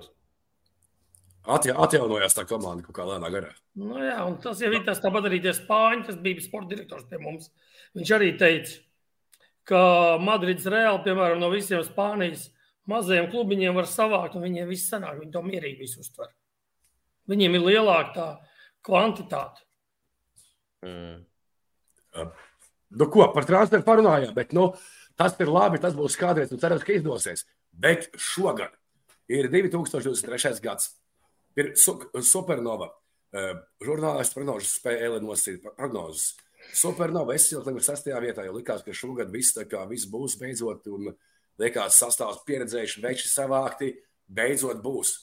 [1.45, 3.51] Atja, atjaunojās tā komanda kaut kā lēnā garā.
[3.77, 7.05] Nu jā, un tas jau ir tas tāpat arī tie spāņi, kas bija sporta direktors
[7.05, 7.51] pie mums.
[7.93, 8.79] Viņš arī teica,
[9.67, 9.81] ka
[10.21, 12.49] Madrids Reāli, piemēram, no visiem Spānijas
[12.89, 16.31] mazajiem klubiņiem var savākt, un viņiem viss sanāk, viņi to mierīgi visu uztver.
[17.29, 18.27] Viņiem ir lielāka tā
[18.85, 19.65] kvantitāte.
[20.85, 21.23] Mm.
[22.95, 24.69] Nu, ko par transferu parunājām, bet nu,
[25.17, 27.43] tas ir labi, tas būs kādreiz, un cerams, ka izdosies.
[27.73, 28.75] Bet šogad
[29.31, 30.61] ir 2023.
[30.63, 30.93] gads.
[31.57, 32.91] Ir su supernova.
[33.83, 36.35] Žurnālists prognozes spēle nosīt prognozes.
[36.73, 41.13] Supernova jau tagad sastajā vietā, jo likās, ka šogad viss, kā, viss būs beidzot, un
[41.61, 43.93] liekas, sastāvs pieredzējuši, veči savākti,
[44.27, 45.15] beidzot būs.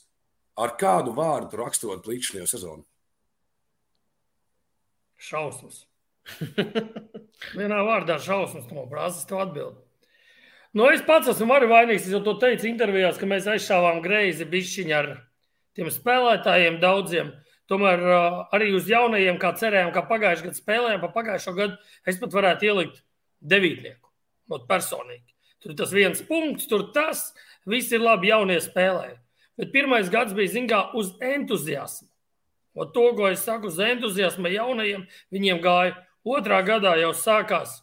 [0.61, 2.85] Ar kādu vārdu tu rakstot līdzinējo sezonu?
[5.23, 5.87] Šausmas.
[7.59, 9.81] Vienā vārdā šausmas no prāzes to atbild.
[10.73, 12.07] Nu, es pats esmu arī vainīgs.
[12.07, 15.11] Es jau to teicu intervijās, ka mēs aizšāvām greizi bišķiņu ar
[15.77, 17.33] tiem spēlētājiem daudziem.
[17.73, 22.19] Tomēr uh, arī uz jaunajiem, kā cerējām, kā pagājušajā gadā spēlējām, pa pagājušo gadu, es
[22.21, 23.01] pat varētu ielikt
[23.41, 24.11] devītnieku.
[24.53, 25.33] Not personīgi.
[25.63, 27.31] Tur tas viens punkts, tur tas,
[27.65, 29.15] viss ir labi, jaunie spēlē.
[29.57, 32.09] Bet pirmais gads bija, zināmā, uz entuziasmu.
[32.75, 35.97] O to, ko es saku, uz entuziasmu jaunajiem, viņiem gāja.
[36.23, 37.81] Otrā gadā jau sākās,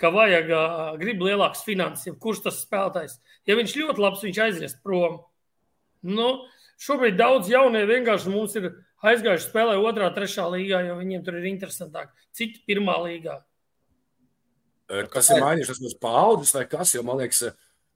[0.00, 0.66] ka vajag uh,
[1.00, 2.16] grib lielākas finanses.
[2.20, 3.18] Kurš tas spēlētājs?
[3.46, 5.20] Ja viņš ļoti labs, viņš aizies prom.
[6.04, 6.46] Nu,
[6.82, 8.72] šobrīd daudz jaunie vienkārši mums ir
[9.10, 12.14] aizgājuši spēlē otrā, trešā līgā, jo viņiem tur ir interesantāk.
[12.34, 13.40] Citi pirmā līgā.
[15.12, 16.92] Kas ir mainījies uz paudzes vai kas?
[16.96, 17.46] Jo man liekas,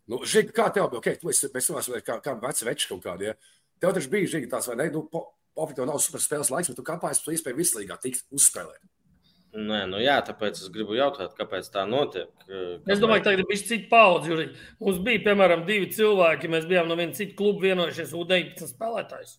[0.08, 1.02] nu, žīgi, kā tev bija?
[1.02, 3.28] Okay, tu esi, mēs runāsim, kā, kā veci veči kaut kādi.
[3.28, 3.36] Ja?
[3.82, 4.88] Tev taču bija žīgi tāds, vai ne?
[4.94, 5.04] Nu,
[5.58, 8.78] Pofīgi, tev nav super spēles laiks, bet tu kāpēc tu iespēju vislīgā tikt uzspēlēt?
[9.58, 12.28] Nē, nu jā, tāpēc es gribu jautāt, kāpēc tā notiek.
[12.44, 12.84] Kāpēc?
[12.92, 14.46] Es domāju, ka tagad ir cits paudze.
[14.78, 16.50] Mums bija, piemēram, divi cilvēki.
[16.52, 19.38] Mēs bijām no viena cita kluba vienojušies U19 spēlētājs.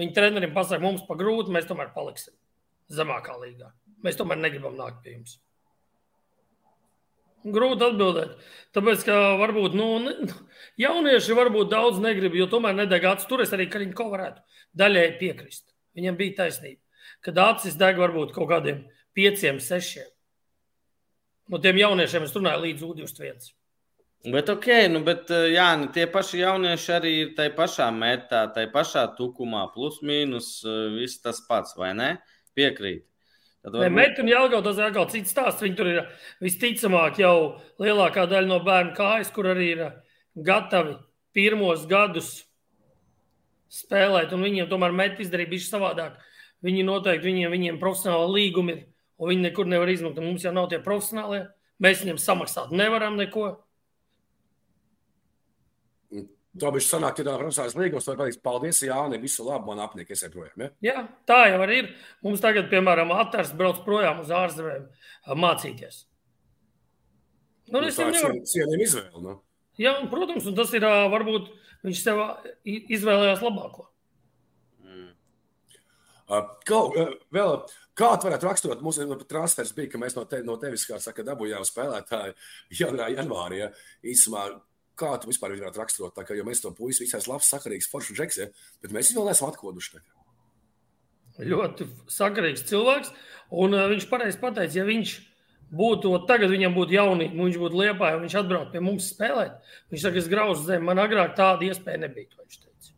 [0.00, 2.34] Viņa trenerim pasaka, mums pa grūti, mēs tomēr paliksim
[2.92, 3.70] zemākā līgā.
[4.04, 5.38] Mēs tomēr negribam nākt pie jums.
[7.44, 8.38] Grūti atbildēt.
[8.76, 10.14] Tāpēc, ka varbūt nu, ne,
[10.80, 13.28] jaunieši varbūt daudz negrib, jo tomēr nedeg acis.
[13.28, 15.66] Tur es arī Kaļiņko varētu daļai piekrist.
[15.96, 16.80] Viņam bija taisnība.
[17.24, 20.08] Kad acis deg varbūt kaut kādiem pieciem, sešiem.
[21.52, 23.52] No tiem jauniešiem es runāju līdz U21.
[24.24, 28.70] Bet, ok, nu, bet jā, nu, tie paši jaunieši arī ir tajā pašā metā, tajā
[28.72, 30.62] pašā tukumā, plus mīnus,
[30.94, 32.14] viss tas pats, vai ne?
[32.56, 33.04] Piekrīt.
[33.64, 33.96] Tad varbūt...
[33.96, 35.62] Metu un Jālgau tas ir atkal cits stāsts.
[35.64, 36.00] Viņi tur ir
[36.44, 37.36] visticamāk jau
[37.80, 39.84] lielākā daļa no bērnu kājas, kur arī ir
[40.36, 40.98] gatavi
[41.34, 42.30] pirmos gadus
[43.72, 46.18] spēlēt, un viņiem tomēr metu izdarīt bišķi savādāk.
[46.64, 48.82] Viņi noteikti, viņiem, viņiem profesionāli līgumi ir,
[49.20, 50.24] un viņi nekur nevar izmantot.
[50.24, 51.42] Mums jau nav tie profesionālie,
[51.82, 53.48] mēs viņiem samaksāt nevaram neko.
[56.62, 60.22] To viņš sanāk, ka Frančijas līgums var pateikt, paldies, Jāni, visu labu, man apniek, es
[60.22, 60.62] eju projām.
[60.62, 60.68] Ja?
[60.86, 61.88] Jā, tā jau arī ir.
[62.22, 64.84] Mums tagad, piemēram, Atars brauc projām uz ārzemēm
[65.42, 66.04] mācīties.
[67.72, 68.36] Nu, nu, tā ir nevar...
[68.52, 69.22] cienījama izvēle.
[69.24, 69.34] Nu.
[69.80, 71.50] Jā, un, protams, un tas ir varbūt
[71.84, 72.20] viņš sev
[72.64, 73.88] izvēlējās labāko.
[74.84, 75.08] Mm.
[76.68, 76.94] Kaut,
[77.34, 77.56] vēl,
[77.98, 81.00] kā tu varētu raksturot, mums nu, transfers bija, ka mēs no, te, no tevis, kā
[81.02, 82.36] saka, dabūjām spēlētāju
[82.78, 83.64] janvārī.
[83.64, 83.72] Ja,
[84.14, 84.46] īsumā,
[84.98, 88.40] kā tu vispār varētu raksturot, ka, jo mēs to puisi visais labs, sakarīgs, foršs džeks,
[88.40, 88.48] ja?
[88.84, 89.96] bet mēs viņu vēl neesam atkoduši.
[89.96, 90.10] Tagad.
[91.50, 93.14] Ļoti sakarīgs cilvēks,
[93.58, 95.14] un uh, viņš pareizi pateica, ja viņš
[95.74, 99.56] būtu, tagad viņam būtu jaunība, viņš būtu liepā, ja viņš atbrauc pie mums spēlēt,
[99.90, 102.94] viņš saka, es grauzu zemi, man agrāk tāda iespēja nebija, viņš teica.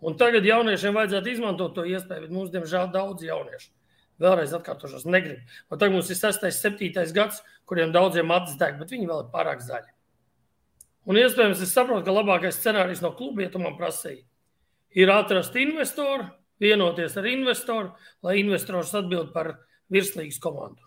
[0.00, 3.74] Un tagad jauniešiem vajadzētu izmantot to iespēju, bet mums, diemžēl, daudz jauniešu.
[4.22, 5.44] Vēlreiz atkārtošos, negrib.
[5.68, 9.30] Un tagad mums ir 6, 7 gads, kuriem daudziem acis deg, bet viņi vēl ir
[9.34, 9.92] pārāk zaļi.
[11.08, 14.26] Un iespējams, es saprotu, ka labākais scenārijs no kluba, ja tu man prasīji,
[15.00, 16.26] ir atrast investoru,
[16.60, 17.94] vienoties ar investoru,
[18.26, 19.54] lai investors atbild par
[19.92, 20.84] virslīgas komandu.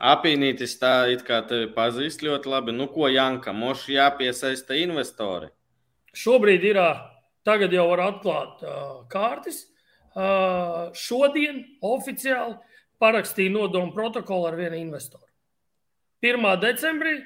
[0.00, 2.72] Apīnītis tā it kā tevi pazīst ļoti labi.
[2.72, 5.50] Nu, ko Janka, moši jāpiesaista investori?
[6.16, 6.80] Šobrīd ir,
[7.44, 9.66] tagad jau var atklāt uh, kārtas.
[10.10, 12.56] Uh, šodien oficiāli
[13.00, 15.28] parakstīja nodomu protokolu ar vienu investoru.
[16.24, 16.48] 1.
[16.64, 17.20] decembrī,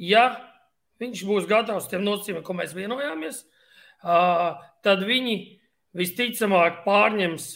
[0.00, 0.26] ja
[1.02, 3.42] viņš būs gatavs tiem nosacījumiem, ko mēs vienojāmies,
[4.02, 5.36] tad viņi
[5.98, 7.52] visticamāk pārņems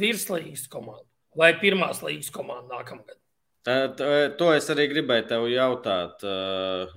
[0.00, 3.18] virslīgas komandu vai pirmās līgas komandu nākamgad.
[3.64, 6.20] To es arī gribēju tev jautāt.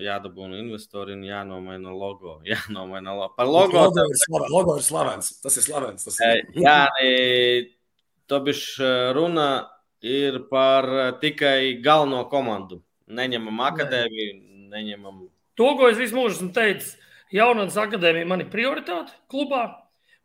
[0.04, 2.41] Jādabūna investori un jānomaina logo.
[2.52, 3.34] Jānomaina logo.
[3.38, 3.86] Par logo.
[3.88, 5.32] Logo ir, slavens, logo ir slavens.
[5.43, 6.08] Tas ir slavens.
[6.10, 6.43] Tas ir.
[6.60, 6.80] Jā,
[8.28, 8.65] Tobišs
[9.15, 9.47] runa
[10.04, 10.89] ir par
[11.21, 12.82] tikai galveno komandu.
[13.08, 14.34] Neņemam akadēmiju,
[14.73, 15.21] neņemam
[15.58, 16.96] To, ko es visu mūžu esmu teicis,
[17.34, 19.63] jaunatnes akadēmija man ir prioritāte klubā.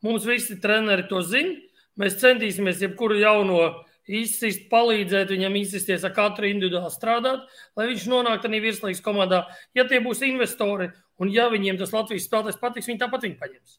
[0.04, 1.56] Mums visi treneri to zina.
[2.00, 3.62] Mēs centīsimies jebkuru jauno
[4.08, 7.44] izsist, palīdzēt viņam izsisties ar katru individuāli strādāt,
[7.78, 9.44] lai viņš nonāktu arī virslīgas komandā.
[9.76, 10.90] Ja tie būs investori
[11.22, 13.76] un ja viņiem tas Latvijas spēlētājs patiks, viņi tāpat viņu paņems.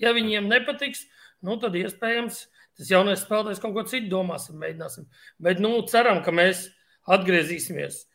[0.00, 1.04] Ja viņiem nepatiks,
[1.44, 2.46] nu, tad iespējams
[2.78, 5.10] tas jaunais spēlētājs kaut ko citu domāsim, mēģināsim.
[5.42, 6.70] Bet nu, ceram, ka mēs
[7.10, 8.06] atgriezīsimies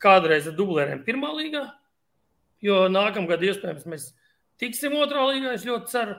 [0.00, 1.66] kādreiz ar dublēriem pirmā līgā,
[2.64, 4.10] Jo nākamgad iespējams mēs
[4.60, 5.54] tiksim otrā līgā.
[5.56, 6.18] Es ļoti ceru,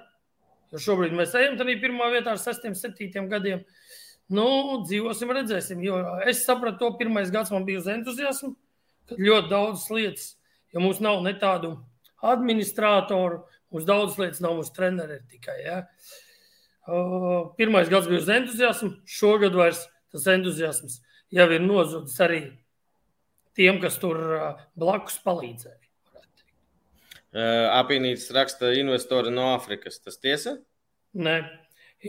[0.74, 3.64] jo šobrīd mēs ejam tādā pirmā vietā ar sestiem, septītiem gadiem.
[4.32, 5.82] Nu, dzīvosim, redzēsim.
[5.86, 8.56] Jo es sapratu, to pirmais gads man bija uz entuziasmu,
[9.12, 10.30] kad ļoti daudz lietas
[10.74, 11.76] jo mums nav ne tādu
[12.24, 13.42] administratoru,
[13.74, 15.58] mums daudz lietas nav, mums treneri tikai.
[15.66, 15.82] Ja?
[16.88, 21.00] Uh, pirmais gads bija uz entuziasmu, šogad vairs tas entuziasms
[21.32, 22.42] jau ir nozudis arī
[23.56, 25.81] tiem, kas tur uh, blakus palīdzēja.
[27.32, 30.02] Uh, Apīnīts raksta investori no Āfrikas.
[30.04, 30.58] Tas tiesa?
[31.16, 31.38] Nē,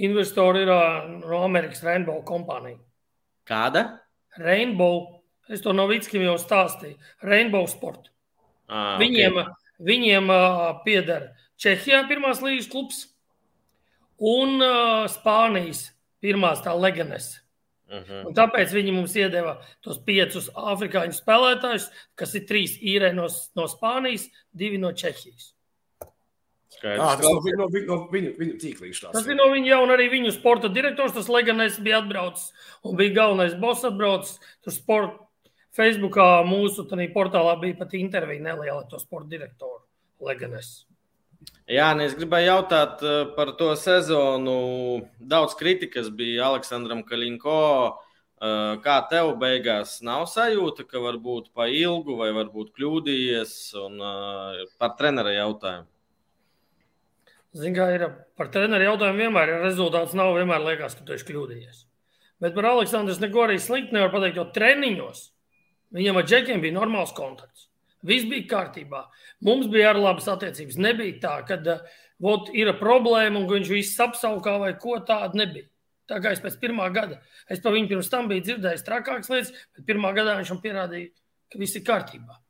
[0.02, 2.80] investori ir uh, no Amerikas Rainbow kompānija.
[3.46, 3.84] Kāda?
[4.38, 5.22] Rainbow.
[5.52, 6.96] Es to no Vitskim jau stāstīju.
[7.26, 8.10] Rainbow Sport.
[8.72, 9.72] Ah, Viņiem, okay.
[9.84, 13.02] viņiem uh, pieder Čehijā pirmās līnijas klubs
[14.22, 15.90] un uh, Spānijas
[16.22, 17.34] pirmās tā leganes.
[17.92, 18.26] Uh -huh.
[18.26, 23.66] Un tāpēc viņi mums iedeva tos piecus afrikāņu spēlētājus, kas ir trīs īrē no, no
[23.68, 25.52] Spānijas, divi no Čehijas.
[26.82, 29.12] Jā, tas no, vi- no, no viņu, viņu tīklīša.
[29.12, 31.12] Tas bija no viņa jau, un arī viņu sporta direktors.
[31.12, 32.52] Tas Leganais bija atbraucis
[32.82, 34.40] un bija galvenais boss atbraucis.
[34.64, 35.18] Tur sporta
[35.76, 39.82] Facebookā mūsu portālā bija pat intervija neliela ar to sporta direktoru
[40.20, 40.86] Leganais.
[41.72, 44.56] Jā, nē, es gribēju jautāt eh, par to sezonu.
[45.18, 47.60] Daudz kritikas bija Aleksandram Kalinko.
[48.42, 53.54] Eh, Kā tev beigās nav sajūta, ka varbūt pa ilgu vai varbūt kļūdījies
[53.86, 55.88] un eh, par trenera jautājumu?
[57.52, 60.16] Ziniet, kā ir par treneru jautājumu, vienmēr ir rezultāts.
[60.18, 61.82] Nav vienmēr liekas, ka tu esi kļūdījies.
[62.42, 65.26] Bet par Aleksandru es neko arī slikti nevaru pateikt, jo treniņos
[65.94, 67.68] viņam ar džekiem bija normāls kontakts.
[68.06, 69.04] Viss bija kārtībā.
[69.46, 70.78] Mums bija arī labas attiecības.
[70.82, 75.68] Nebija tā, ka uh, ir problēma un viņš viss apsaukā vai ko tādu nebija.
[76.10, 79.52] Tā kā es pēc pirmā gada, es par viņu pirms tam biju dzirdējis trakākas lietas,
[79.76, 81.12] bet pirmā gadā viņš man pierādīja,
[81.52, 82.40] ka viss ir kārtībā.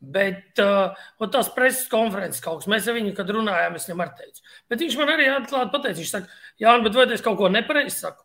[0.00, 0.94] Bet uh,
[1.28, 4.46] tās preses konferences kaut kas, mēs ar viņu, kad runājām, es viņam arī teicu.
[4.70, 7.96] Bet viņš man arī atklāti pateica, viņš saka, Jā, bet vai es kaut ko nepareizi
[7.96, 8.24] saku?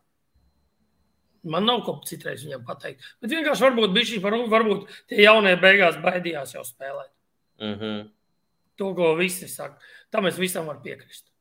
[1.45, 3.05] Man nav ko citreiz viņam pateikt.
[3.21, 7.11] Bet vienkārši varbūt bija šī, varbūt tie jaunie beigās baidījās jau spēlēt.
[7.61, 8.01] Uh -huh.
[8.75, 9.79] To, ko visi saka,
[10.11, 11.31] tam es visam varu piekrist.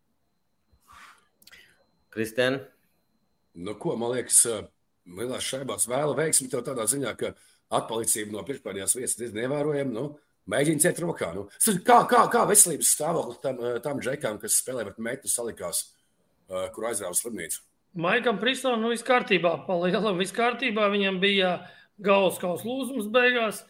[2.14, 2.60] Kristēn,
[3.54, 4.62] Nu, ko, man liekas, eh,
[5.06, 7.32] lielās šaibās vēla veiksmi tev tādā ziņā, ka
[7.74, 9.94] atpalicība no pirmspēdējās vietas ir ievērojama.
[9.94, 10.06] Nu,
[10.50, 11.30] mēģini ciet rokā.
[11.36, 11.46] Nu.
[11.86, 15.84] Kā, kā, kā veselības stāvoklis tam, eh, tam džekam, kas spēlē pret metu salikās,
[16.50, 17.62] eh, kur aizrāva slimnīcu?
[17.94, 20.88] Maikam Prisonam nu, viss kārtībā, palielam viss kārtībā.
[20.90, 21.54] Viņam bija
[22.02, 23.62] galvas kausa lūzums beigās.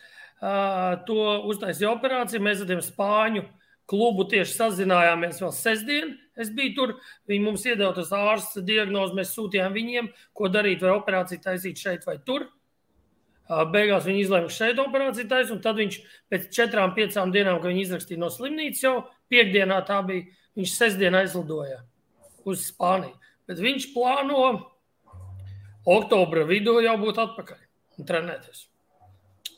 [0.45, 2.43] Uh, to uztaisīja operāciju.
[2.45, 3.45] Mēs ar tiem spāņu
[3.91, 6.15] klubu tieši sazinājāmies vēl sestdien.
[6.41, 6.93] Es biju tur,
[7.31, 12.07] viņi mums iedeva tas ārsts diagnozi, mēs sūtījām viņiem, ko darīt, vai operāciju taisīt šeit
[12.09, 12.49] vai tur.
[13.71, 15.99] Beigās viņi izlēma šeit operāciju taisīt, un tad viņš
[16.33, 18.95] pēc četrām, piecām dienām, kad viņi izrakstīja no slimnīcas, jau
[19.31, 20.25] piekdienā tā bija,
[20.57, 21.83] viņš sestdien aizlidoja
[22.49, 23.13] uz Spāniju.
[23.49, 24.47] Bet viņš plāno
[25.85, 27.61] oktobra vidū jau būt atpakaļ
[27.99, 28.67] un trenēties.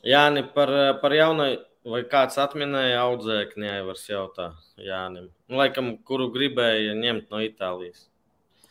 [0.07, 0.70] Jāni, par,
[1.03, 1.46] par jaunu,
[1.87, 4.51] vai kāds atminēja audzēkni, Aivars jautā
[4.83, 5.31] Jānim.
[5.46, 8.09] Nu, laikam, kuru gribēja ņemt no Itālijas.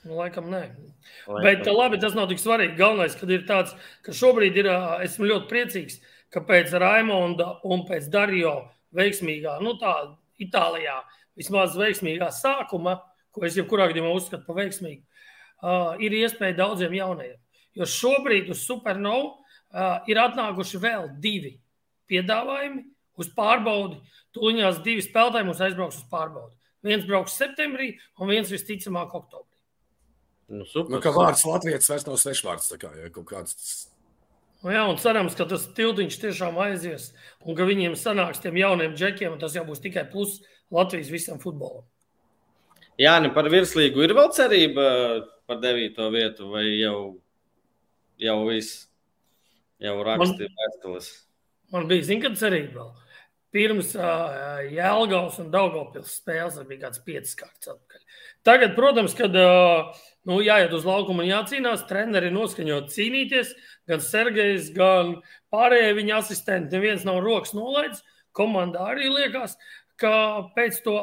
[0.05, 0.67] Nu, laikam, nē.
[1.25, 1.41] Laikam.
[1.47, 2.77] Bet labi, tas nav tik svarīgi.
[2.77, 3.73] Galvenais, kad ir tāds,
[4.05, 5.97] ka šobrīd ir, ā, esmu ļoti priecīgs,
[6.33, 8.57] ka pēc Raimonda un pēc Dario
[8.95, 9.95] veiksmīgā, nu tā,
[10.43, 10.99] Itālijā
[11.39, 12.99] vismaz veiksmīgā sākuma,
[13.35, 17.39] ko es jebkurā gadījumā uzskatu par veiksmīgu, uh, ir iespēja daudziem jaunajiem.
[17.75, 21.57] Jo šobrīd uz Supernovu uh, ir atnākuši vēl divi
[22.11, 22.85] piedāvājumi
[23.19, 23.99] uz pārbaudi.
[24.35, 26.55] Tūlīņās divi spēlētāji mums aizbrauks uz pārbaudi.
[26.85, 29.51] Viens brauks septembrī, un viens visticamāk oktobrī.
[30.53, 30.93] Nu, super.
[30.93, 32.69] Nu, ka vārds Latvijas vairs nav svešvārds.
[32.77, 33.55] Kā, ja, kaut kāds
[34.65, 37.11] Nu, jā, un cerams, ka tas tiltiņš tiešām aizies,
[37.45, 40.39] un ka viņiem sanāks tiem jauniem džekiem, un tas jau būs tikai plus
[40.73, 41.83] Latvijas visam futbolam.
[43.01, 44.83] Jāni, par virslīgu ir vēl cerība
[45.45, 46.99] par devīto vietu, vai jau,
[48.21, 48.85] jau viss,
[49.83, 51.09] jau raksti vēstules.
[51.73, 52.93] Man bija zināma, kad cerība vēl.
[53.55, 58.01] Pirms uh, Jēlgavas un Daugopils spēles bija kāds piecas kārtas atpakaļ.
[58.47, 59.93] Tagad, protams, kad uh,
[60.27, 63.53] nu, jāiet uz laukumu un jācīnās, treneri noskaņot cīnīties.
[63.87, 65.15] Gan Sergejs, gan
[65.55, 66.75] pārējie viņa asistenti.
[66.75, 68.03] Neviens nav rokas nolaidis.
[68.35, 69.55] Komandā arī liekas,
[69.95, 70.11] ka
[70.57, 70.97] pēc to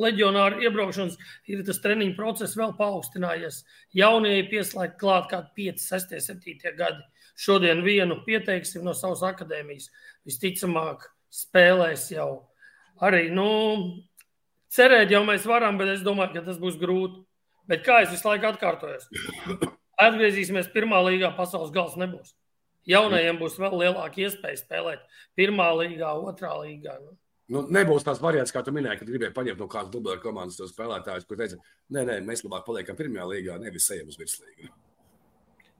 [0.00, 1.18] leģionāru iebraukšanas
[1.50, 3.62] ir tas treniņu process vēl paaugstinājies.
[3.96, 7.04] Jaunie ir pieslēgti klāt kā 5, 6, 7 gadi.
[7.36, 9.90] Šodien vienu pieteiksim no savas akadēmijas.
[10.28, 12.30] Visticamāk, spēlēs jau
[13.04, 13.26] arī.
[13.34, 13.48] Nu,
[14.72, 17.22] cerēt jau mēs varam, bet es domāju, ka tas būs grūti.
[17.66, 19.08] Bet kā es visu laiku atkārtojos,
[20.06, 22.36] atgriezīsimies pirmā līgā, pasaules gals nebūs.
[22.86, 25.02] Jaunajiem būs vēl lielāka iespēja spēlēt
[25.38, 26.94] pirmā līgā, otrā līgā.
[27.02, 27.16] Nu.
[27.52, 30.72] Nu, nebūs tās variants, kā tu minēji, kad gribēji paņemt no kādas dubultā komandas tos
[30.74, 31.60] spēlētājus, kur teica,
[31.94, 34.72] nē, nē, mēs labāk paliekam pirmajā līgā, nevis ejam uz virslīgu.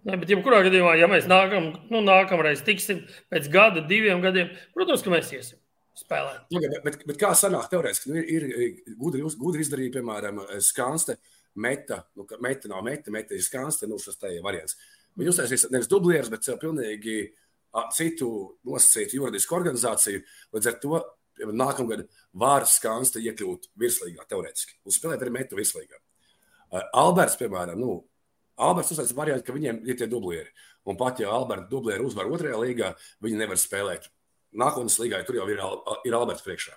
[0.07, 3.01] Ne, bet, jebkurā gadījumā, ja mēs nākam, nu, nākamreiz tiksim
[3.33, 5.59] pēc gada, diviem gadiem, protams, ka mēs iesim.
[5.99, 6.45] spēlēt.
[6.55, 8.13] Nu, bet, bet, bet kā sanāk teorētiski?
[8.13, 11.17] Nu, ir, ir gudri, gudri izdarīja, piemēram, skanste,
[11.59, 14.79] meta, nu, meta nav meta, meta ir skanste, nu, šis te variants.
[15.19, 17.19] Viņi uztaisīs nevis dublierus, bet pilnīgi
[17.97, 18.31] citu
[18.69, 20.23] nosacītu juridisku organizāciju.
[20.55, 21.01] Līdz ar to
[21.45, 26.01] nākamgad var skanste iekļūt virslīgā teorētiski un spēlēt arī metu virslīgā.
[26.97, 28.01] Alberts, piemēram, nu,
[28.57, 30.49] Alberts uzsāca variantu, ka viņiem ir tie dublieri.
[30.87, 34.09] Un pat ja Alberta dublieri uzvar otrajā līgā, viņi nevar spēlēt
[34.57, 35.63] nākotnes līgā, tur jau ir,
[36.07, 36.77] ir Alberts priekšā.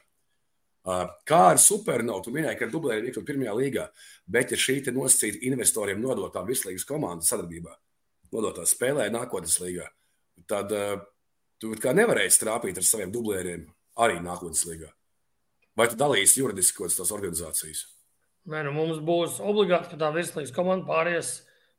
[1.27, 3.85] Kā ar supernovu, tu minēji, ka ar dublēri ir iekļūt pirmajā līgā,
[4.31, 7.75] bet ja šī nosacīta investoriem nodotā virslīgas komandas sadarbībā,
[8.33, 9.85] nodotā spēlē nākotnes līgā,
[10.49, 10.95] tad uh,
[11.61, 13.67] tu kā nevarēsi trāpīt ar saviem dublēriem
[13.99, 14.89] arī nākotnes līgā.
[15.77, 17.85] Vai tu dalīsi juridiski kaut kādas organizācijas?
[18.49, 21.37] Nē, nu mums būs obligāti, ka tā virslīgas komanda pāries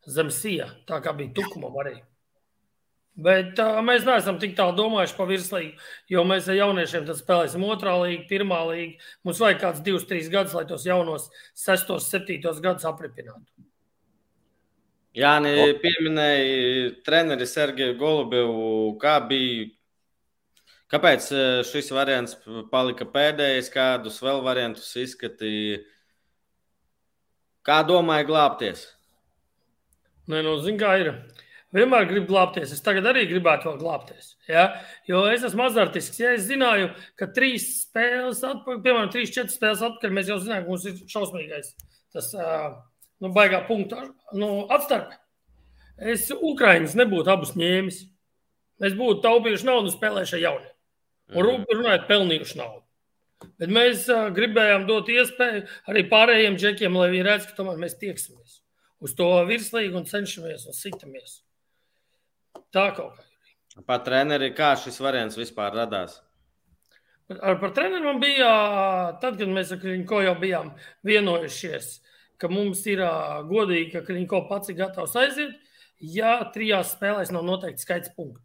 [0.09, 1.99] zem sija, tā kā bija Tukumam arī.
[3.21, 7.97] Bet uh, mēs neesam tik tālu domājuši par virslīgu, jo mēs ar jauniešiem spēlēsim otrā
[8.01, 9.09] līnija, pirmā līnija.
[9.27, 11.27] Mums vajag kāds divus, trīs gadus, lai tos jaunos,
[11.59, 13.45] sestos, septītos gadus apripinātu.
[15.19, 15.35] Jā,
[15.83, 18.95] pieminēja treneri Sergeju Golubevu.
[19.03, 19.67] Kā bija?
[20.91, 21.29] Kāpēc
[21.69, 22.35] šis variants
[22.73, 25.85] palika pēdējais, kādus vēl variantus izskatīja?
[27.67, 28.89] Kā domāja glābties?
[30.31, 31.13] Nē, nu, zin, kā ir
[31.77, 32.73] vienmēr grib glābties.
[32.75, 34.35] Es tagad arī gribētu vēl glābties.
[34.51, 34.67] Ja?
[35.07, 36.19] Jo es esmu azartisks.
[36.23, 40.65] Ja es zināju, ka trīs spēles, atpakaļ, piemēram, trīs, četras spēles atpakaļ, mēs jau zinām,
[40.65, 41.73] ka mums ir šausmīgais
[42.15, 43.99] tas nu, baigā punktu
[44.39, 45.19] nu, atstarpe.
[46.01, 48.03] Es Ukraiņus nebūtu abus ņēmis.
[48.81, 50.70] Mēs būtu taupījuši naudu un spēlējuši ar jauniem.
[51.31, 52.83] Un runājot, pelnījuši naudu.
[53.61, 57.97] Bet mēs uh, gribējām dot iespēju arī pārējiem džekiem, lai viņi redz, ka tomēr mēs
[58.01, 58.59] tieksimies
[59.01, 61.41] uz to virslīgu un cenšamies un sitamies.
[62.75, 63.85] Tā kaut kā ir.
[63.87, 66.19] Par treneri, kā šis variants vispār radās?
[67.31, 68.51] Ar, par treneru man bija,
[69.23, 70.73] tad, kad mēs ar Kliņko jau bijām
[71.07, 71.91] vienojušies,
[72.43, 73.05] ka mums ir
[73.49, 75.55] godīgi, ka Kliņko pats ir gatavs aiziet,
[76.03, 78.43] ja trijās spēlēs nav noteikti skaits punktu.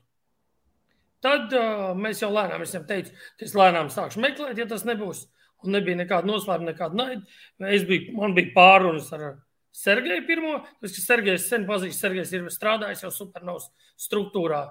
[1.26, 4.86] Tad uh, mēs jau lēnām, es viņam teicu, ka es lēnām sākšu meklēt, ja tas
[4.86, 5.26] nebūs.
[5.66, 7.38] Un nebija nekāda noslēpuma, nekāda naida.
[7.74, 9.32] Es biju, man bija pārunas ar
[9.76, 13.66] Sergeju pirmo, tas, ka Sergejs sen pazīst, Sergejs ir strādājis jau supernovas
[14.00, 14.62] struktūrā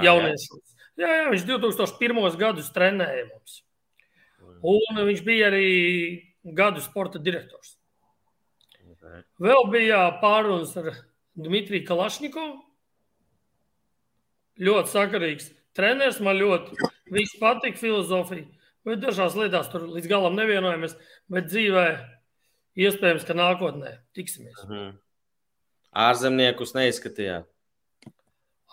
[0.00, 0.76] jauniešos.
[1.00, 2.38] Jā, jā, viņš 2001.
[2.40, 3.60] gadus trenēja mums.
[4.70, 5.68] Un viņš bija arī
[6.56, 7.76] gadu sporta direktors.
[9.40, 10.92] Vēl bija pārunas ar
[11.40, 12.58] Dmitriju Kalašnikovu.
[14.60, 18.48] Ļoti sakarīgs treneris, man ļoti viss patīk filozofija.
[18.86, 20.94] Bet dažās lietās tur līdz galam nevienojamies,
[21.28, 21.84] bet dzīvē
[22.78, 24.58] Iespējams, ka nākotnē tiksimies.
[24.66, 24.92] Mhm.
[25.90, 27.48] Ārzemniekus neizskatījāt.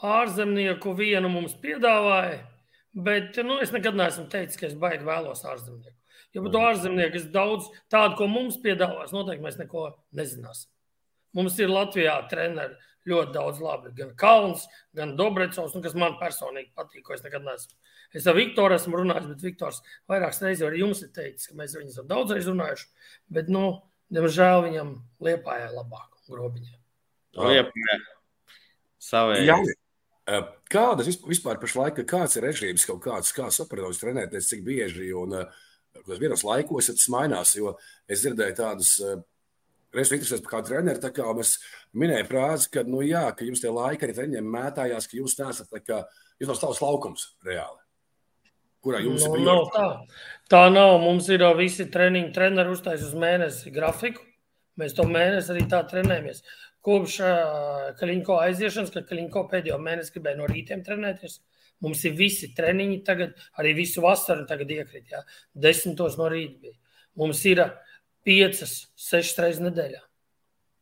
[0.06, 2.44] Ārzemnieku vienu mums piedāvāja,
[2.94, 5.96] bet nu, es nekad neesmu teicis, ka es baigi vēlos ārzemnieku.
[6.36, 6.68] Jo par to mhm.
[6.70, 10.70] ārzemnieku es daudz tādu, ko mums piedāvās, noteikti mēs neko nezināsim.
[11.36, 13.92] Mums ir Latvijā treneri ļoti daudz labi.
[13.98, 17.76] Gan Kalns, gan Dobrecovs, nu, kas man personīgi patīk, ko es nekad neesmu.
[18.16, 21.76] Es ar Viktoru esmu runājis, bet Viktors vairākas reizes arī jums ir teicis, ka mēs
[21.76, 22.88] ar viņu esam daudzreiz runājuši.
[23.36, 23.64] Bet, nu,
[24.14, 24.94] diemžēl viņam
[25.28, 26.78] liepājā labāk, grobiņā.
[27.38, 27.98] Liepājā.
[29.08, 29.48] Savēji.
[29.48, 30.42] Jā.
[30.68, 36.20] Kādas vispār pašlaik, kāds ir režīms kaut kāds, kā sapratos trenēties, cik bieži un kādos
[36.20, 37.78] vienos laikos tas mainās, jo
[38.12, 38.98] es dzirdēju tādus
[39.98, 41.58] Es interesējos par kādu treneru, tā kā mēs
[41.98, 45.72] minējām frāzi, ka, nu, jā, ka jums tie laiki arī treniņiem mētājās, ka jūs neesat
[45.74, 46.04] tā kā,
[46.38, 47.82] jūs nav savs laukums reāli.
[48.86, 49.88] Kurā jums nu, ir nav tā.
[50.54, 51.00] tā nav.
[51.02, 54.24] Mums ir visi treniņi, treneri uztais uz mēnesi grafiku.
[54.78, 56.44] Mēs to mēnesi arī tā trenējamies.
[56.86, 61.40] Kopš uh, Kaļiņko aiziešanas, kad Kaļiņko pēdējo mēnesi gribēja no rītiem trenēties,
[61.84, 65.24] mums ir visi treniņi tagad, arī visu vasaru tagad iekrit, jā.
[65.58, 66.78] Desmitos no rīta bija.
[67.18, 67.74] Mums ir uh,
[68.28, 70.04] piecas, sešas reizes nedēļā.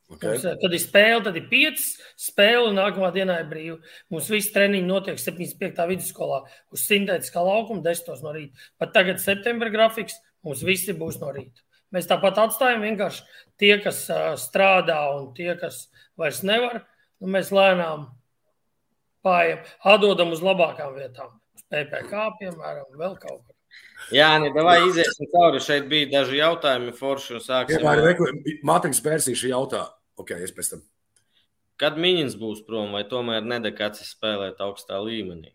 [0.06, 0.36] Okay.
[0.36, 1.86] Mums, kad ir spēle, tad ir piecas
[2.22, 3.78] spēles, un nākamā dienā ir brīva.
[4.14, 5.88] Mums viss treniņš notiek 75.
[5.90, 8.22] vidusskolā uz sintētiskā laukuma, 10.
[8.22, 8.68] no rīta.
[8.82, 11.66] Pat tagad, septembra grafiks, mums visi būs no rīta.
[11.96, 13.26] Mēs tāpat atstājam vienkārši
[13.62, 15.88] tie, kas uh, strādā, un tie, kas
[16.20, 16.84] vairs nevar.
[17.18, 18.10] Nu, mēs lēnām
[19.26, 21.34] pājam, atdodam uz labākām vietām.
[21.58, 23.55] Uz PPC, piemēram, vēl kaut kā.
[24.14, 25.62] Jā, nē, vai iziesim cauri.
[25.64, 27.82] Šeit bija daži jautājumi, forši un sāksim.
[27.82, 29.88] Jā, arī Mātiņas Bērsīša jautā.
[30.22, 30.84] Ok, es pēc tam.
[31.82, 35.52] Kad Miņins būs prom, vai tomēr nedekāts spēlēt augstā līmenī?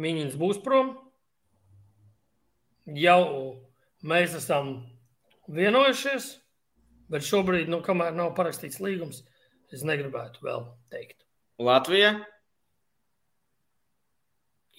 [0.00, 0.92] Miņins būs prom.
[2.98, 3.22] Jau
[4.02, 4.74] mēs esam
[5.48, 6.28] vienojušies,
[7.12, 9.22] bet šobrīd, nu, kamēr nav parakstīts līgums,
[9.72, 11.22] es negribētu vēl teikt.
[11.60, 12.16] Latvija?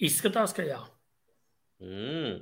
[0.02, 0.80] Izskatās, ka jā.
[1.82, 2.38] Mm.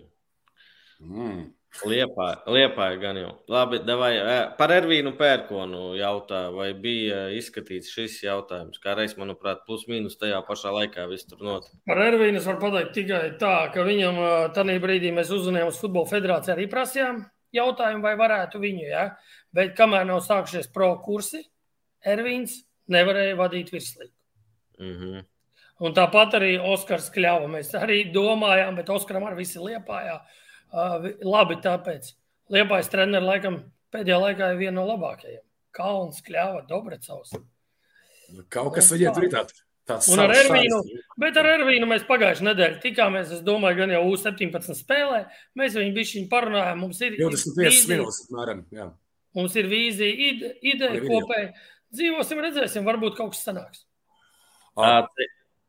[1.00, 1.48] Mm.
[1.86, 3.30] Liepā, gan jau.
[3.48, 4.10] Labi, davai,
[4.58, 8.80] par Ervīnu Pērkonu jautā, vai bija izskatīts šis jautājums.
[8.82, 11.78] Kā reiz, manuprāt, plus mīnus tajā pašā laikā viss tur notika.
[11.86, 14.18] Par Ervīnu es varu pateikt tikai tā, ka viņam
[14.56, 17.22] tajā brīdī mēs uzzinājām uz Futbola federāciju arī prasījām
[17.54, 19.06] jautājumu, vai varētu viņu, ja?
[19.54, 21.44] bet kamēr nav sākušies pro kursi,
[22.06, 24.14] Ervīns nevarēja vadīt virslīgu.
[24.80, 25.24] Mm -hmm.
[25.80, 27.46] Un tāpat arī Oskars Kļava.
[27.48, 30.18] Mēs arī domājām, bet Oskaram arī visi liepājā.
[30.70, 32.12] Uh, labi, tāpēc
[32.50, 33.56] Liepājas treneris laikam
[33.94, 35.40] pēdējā laikā ir viena no labākajiem.
[35.74, 37.32] Kalns, Kļava, Dobrecovs.
[38.50, 39.60] Kaut kas viņiem tur ir tāds.
[39.88, 41.04] tāds Un ar Ervīnu, šāds.
[41.24, 43.32] bet ar Ervīnu mēs pagājušajā nedēļā tikāmies.
[43.38, 45.24] Es domāju, gan jau U17 spēlē.
[45.58, 46.82] Mēs viņu bišķiņu parunājām.
[46.84, 48.64] Mums ir 25 vīzija- minūtes, apmēram.
[48.74, 48.88] Jā.
[49.38, 51.52] Mums ir vīzija, ide, ideja kopēji.
[51.94, 53.84] Dzīvosim, redzēsim, varbūt kaut kas sanāks.
[54.78, 55.06] Ā,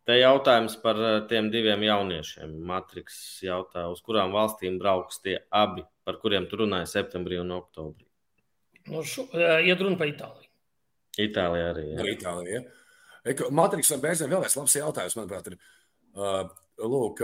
[0.08, 2.54] Te, jautājums par ā, tiem diviem jauniešiem.
[2.66, 8.08] Matriks jautā, uz kurām valstīm brauks tie abi, par kuriem tu runāji septembrī un oktobrī.
[8.90, 10.50] Nu, šo, eh, iet runa par Itāliju.
[11.22, 11.86] Itālijā arī.
[12.00, 12.64] Ar Jā.
[13.24, 15.58] Eko, Matriks un Bērzēm vēl viens labs jautājums, manuprāt, ir.
[16.16, 16.50] Uh,
[16.82, 17.22] lūk,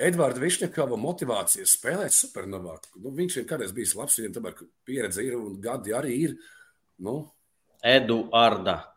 [0.00, 2.78] Edvards Višņakava motivācija spēlēt supernovā.
[3.02, 6.36] Nu, viņš ir kādreiz bijis labs, viņam tomēr pieredze ir un gadi arī ir.
[7.04, 7.32] Nu,
[7.84, 8.89] Eduarda.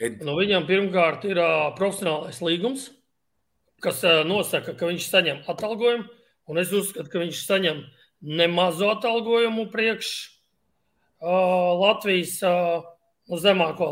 [0.00, 2.86] Ed, Nu, viņam pirmkārt ir uh, profesionālais līgums,
[3.84, 6.08] kas uh, nosaka, ka viņš saņem atalgojumu.
[6.50, 7.82] Un es uzskatu, ka viņš saņem
[8.40, 10.08] nemazu atalgojumu priekš
[11.20, 12.88] uh, Latvijas uh,
[13.28, 13.90] nu, zemāko,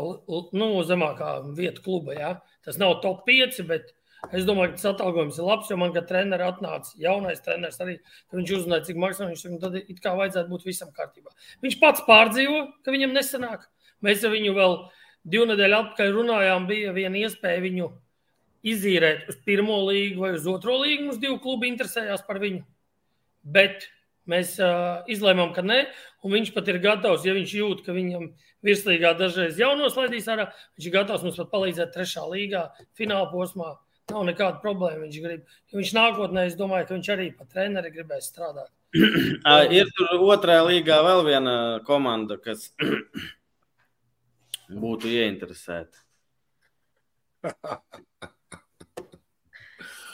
[0.57, 2.17] nu, zemākā vieta kluba.
[2.17, 2.33] Ja?
[2.65, 3.93] Tas nav top 5, bet
[4.35, 5.69] es domāju, ka tas atalgojums ir labs.
[5.71, 7.99] Jo man, kad treneris atnāca, jaunais treneris arī,
[8.35, 11.37] viņš uzzināja, cik maksā viņš ir, tad it kā vajadzētu būt visam kārtībā.
[11.63, 13.69] Viņš pats pārdzīvo, ka viņam nesanāk.
[14.03, 14.75] Mēs ar viņu vēl
[15.27, 17.89] divu nedēļu atpakaļ runājām, bija viena iespēja viņu
[18.69, 21.07] izīrēt uz pirmo līgu vai uz otro līgu.
[21.07, 22.63] Mums divi klubi interesējās par viņu.
[23.43, 23.87] Bet
[24.29, 25.83] mēs uh, izlēmām, ka nē,
[26.23, 28.31] un viņš pat ir gatavs, ja viņš jūt, ka viņam
[28.65, 32.67] virslīgā dažreiz jau noslaidīs ārā, viņš ir gatavs mums pat palīdzēt trešā līgā,
[32.99, 33.77] fināla posmā.
[34.09, 35.05] Nav nekāda problēma.
[35.05, 35.41] Viņš grib.
[35.69, 38.71] Ja viņš nākotnē, es domāju, ka viņš arī pat treneri gribēs strādāt.
[39.49, 41.53] Ā, Ir tur otrajā līgā vēl viena
[41.85, 42.71] komanda, kas
[44.69, 45.97] būtu ieinteresēta.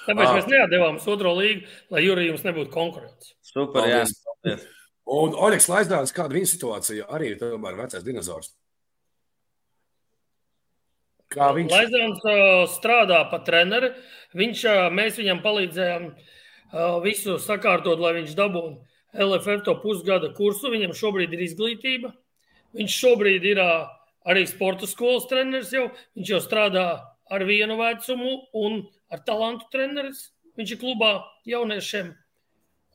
[0.06, 0.36] Tāpēc Ah.
[0.38, 3.34] mēs neatdevām uz otro līgu, lai Jurijs jums nebūtu konkurence.
[3.41, 4.03] Super, jā.
[4.06, 4.68] paldies.
[5.10, 8.53] un Oļegs Laizdāns, kāda viņa situācija, arī ir tomēr vecais dinozaurs.
[11.34, 13.89] Kā viņš Laizāns uh, strādā pa treneri.
[14.38, 18.78] Viņš, uh, mēs viņam palīdzējām uh, visu sakārtot, lai viņš dabūtu
[19.26, 20.70] LFF to pusgada kursu.
[20.72, 22.14] Viņam šobrīd ir izglītība.
[22.78, 23.89] Viņš šobrīd ir uh,
[24.30, 25.88] arī sporta skolas treneris jau.
[26.17, 26.86] Viņš jau strādā
[27.32, 30.30] ar vienu vecumu un ar talantu treneris.
[30.59, 31.15] Viņš ir klubā
[31.49, 32.13] jauniešiem.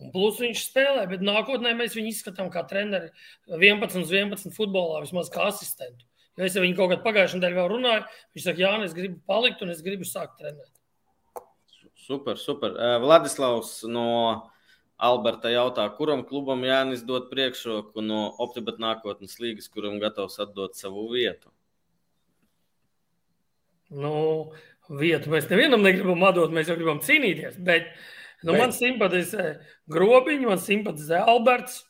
[0.01, 3.11] Un plus viņš spēlē, bet nākotnē mēs viņu izskatām kā treneri
[3.53, 6.07] 11 uz 11 futbolā, vismaz kā asistentu.
[6.39, 8.05] Jo es ar viņu kaut kādā pagājušajā nedēļā vēl runāju.
[8.33, 10.71] Viņš saka, Jā, es gribu palikt un es gribu sākt trenēt.
[12.01, 12.73] Super, super.
[12.81, 14.07] Ā, Vladislavs no
[15.01, 21.07] Alberta jautā, kuram klubam Jānis dod priekšroku no Optibet nākotnes līgas, kuram gatavs atdot savu
[21.13, 21.49] vietu.
[23.91, 24.53] Nu,
[25.01, 27.57] vietu mēs nevienam negribam atdot, mēs jau gribam cīnīties.
[27.65, 27.89] Bet
[28.43, 29.47] nu, Bet- man simpatizē
[29.91, 31.85] Grobiņš, man simpatizē Alberts.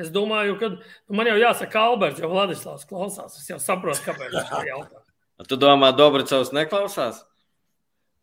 [0.00, 3.36] Es domāju, ka nu, man jau jāsaka Alberts, jo Vladislavs klausās.
[3.38, 5.04] Es jau saprotu, kāpēc viņš to jautā.
[5.48, 7.22] Tu domā, Dobricovs neklausās?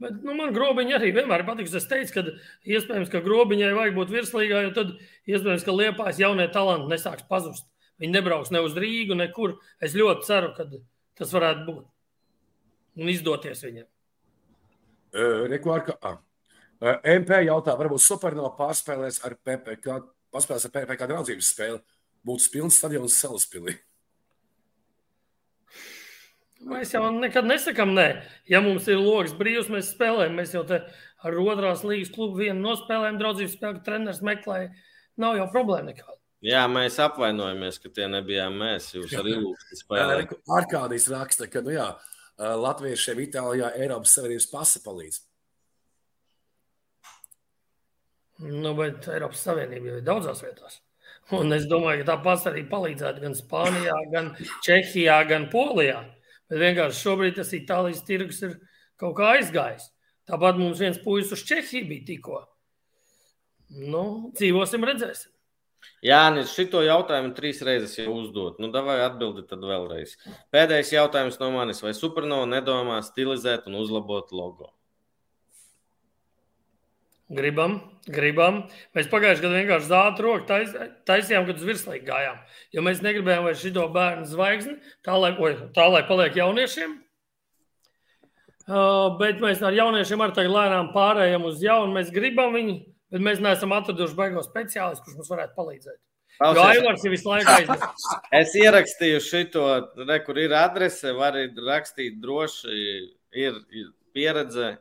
[0.02, 1.74] Bet nu, man grobiņā arī vienmēr patiks.
[1.78, 2.24] Es teicu, ka
[2.70, 4.94] iespējams, ka grobiņai vajag būt virslīgā, jo tad
[5.26, 7.66] iespējams, ka liepās jaunie talanti nesāks pazust.
[7.98, 9.56] Viņi nebrauks ne uz Rīgu, nekur.
[9.82, 10.68] Es ļoti ceru, ka
[11.18, 13.88] tas varētu būt un izdoties viņiem.
[15.50, 16.14] Reku ar kā?
[17.18, 19.98] MP jautā, varbūt Supernova pārspēlēs ar PPK,
[20.34, 21.82] paspēlēs ar PPK draudzības spēli.
[22.28, 23.80] Būtu pilns stadions Salaspilī.
[26.66, 28.08] Mēs jau nekad nesakām, nē.
[28.50, 30.38] Ja mums ir logs brīvs, mēs spēlējam.
[30.40, 30.82] Mēs jau te
[31.26, 34.72] ar otrās līgas klubu vienu nospēlējam, draudzības spēku treneris meklēja.
[35.22, 36.18] Nav jau problēma nekāda.
[36.46, 38.92] Jā, mēs apvainojamies, ka tie nebijām mēs.
[38.94, 40.34] Jūs arī lūgti spēlēt.
[40.58, 41.88] Arkādijas raksta, ka nu jā,
[42.38, 45.22] latviešiem Itālijā Eiropas Savienības pasa palīdz.
[48.46, 50.82] Nu, bet Eiropas Savienība jau ir daudzās vietās.
[51.34, 54.30] Un es domāju, ka tā pats arī palīdzētu gan Spānijā, gan
[54.64, 56.04] Čehijā, gan Polijā.
[56.48, 58.60] Bet vienkārši šobrīd tas Itālijas tirgus ir
[59.00, 59.90] kaut kā aizgājis.
[60.28, 62.44] Tāpat mums viens puisis uz Čehiju bija tikko.
[63.68, 65.34] Nu, dzīvosim, redzēsim.
[66.06, 68.60] Jā, Nīc, šito jautājumu trīs reizes jau uzdot.
[68.62, 70.16] Nu, davai atbildi tad vēlreiz.
[70.54, 71.82] Pēdējais jautājums no manis.
[71.84, 74.72] Vai Supernova nedomā stilizēt un uzlabot logo?
[77.28, 77.74] Gribam,
[78.08, 78.62] gribam.
[78.96, 80.70] Mēs pagājušajā gadā vienkārši zāle roku tais,
[81.10, 82.38] taisījām, kad uz virslīgu gājām.
[82.72, 86.94] Jo mēs negribējām vairs šito bērnu zvaigzni, tā lai, oj, tā, lai paliek jauniešiem.
[88.68, 91.92] Uh, bet mēs ar jauniešiem arī tagad lēnām pārējām uz jaunu.
[92.00, 92.78] Mēs gribam viņu,
[93.12, 96.00] bet mēs neesam atraduši beigo speciālistu, kurš mums varētu palīdzēt.
[96.38, 98.10] Jo Aivars ir visu laiku aizmirsis.
[98.40, 99.68] Es ierakstīju šo,
[100.04, 101.36] re, kur ir adrese, var
[101.68, 102.82] rakstīt droši,
[103.36, 103.64] ir
[104.16, 104.76] pieredze,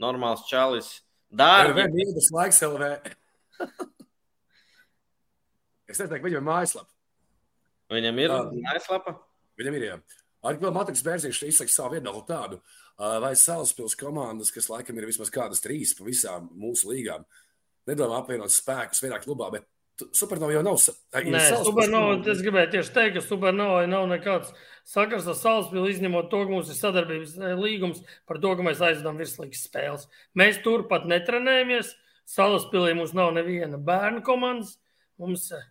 [0.00, 0.94] normāls čalis.
[1.32, 1.86] Dārgi.
[1.94, 2.90] Mīnus laiks LV.
[5.90, 6.90] es neteiktu, viņam ir mājaslapa.
[7.94, 9.16] Viņam ir uh, mājaslapa?
[9.60, 9.98] Viņam ir, jā.
[10.44, 15.08] Arī vēl Matiks Bērziņš izsaka savu viedokli tādu, uh, vai Salaspils komandas, kas laikam ir
[15.08, 17.24] vismaz kādas trīs pa visām mūsu līgām,
[17.88, 20.78] nedomā apvienot spēkus vienā klubā, bet Supernova jau nav.
[21.22, 24.50] Nē, Supernova, es gribēju tieši teikt, ka Supernova nav nekāds
[24.90, 28.82] sakars ar Salaspili, izņemot to, ka mums ir sadarbības eh, līgums par to, ka mēs
[28.82, 30.08] aizdodam virslīgas spēles.
[30.34, 31.94] Mēs turpat netrenējamies.
[32.26, 34.74] Salaspilī mums nav neviena bērnu komandas.
[35.22, 35.62] Mums eh,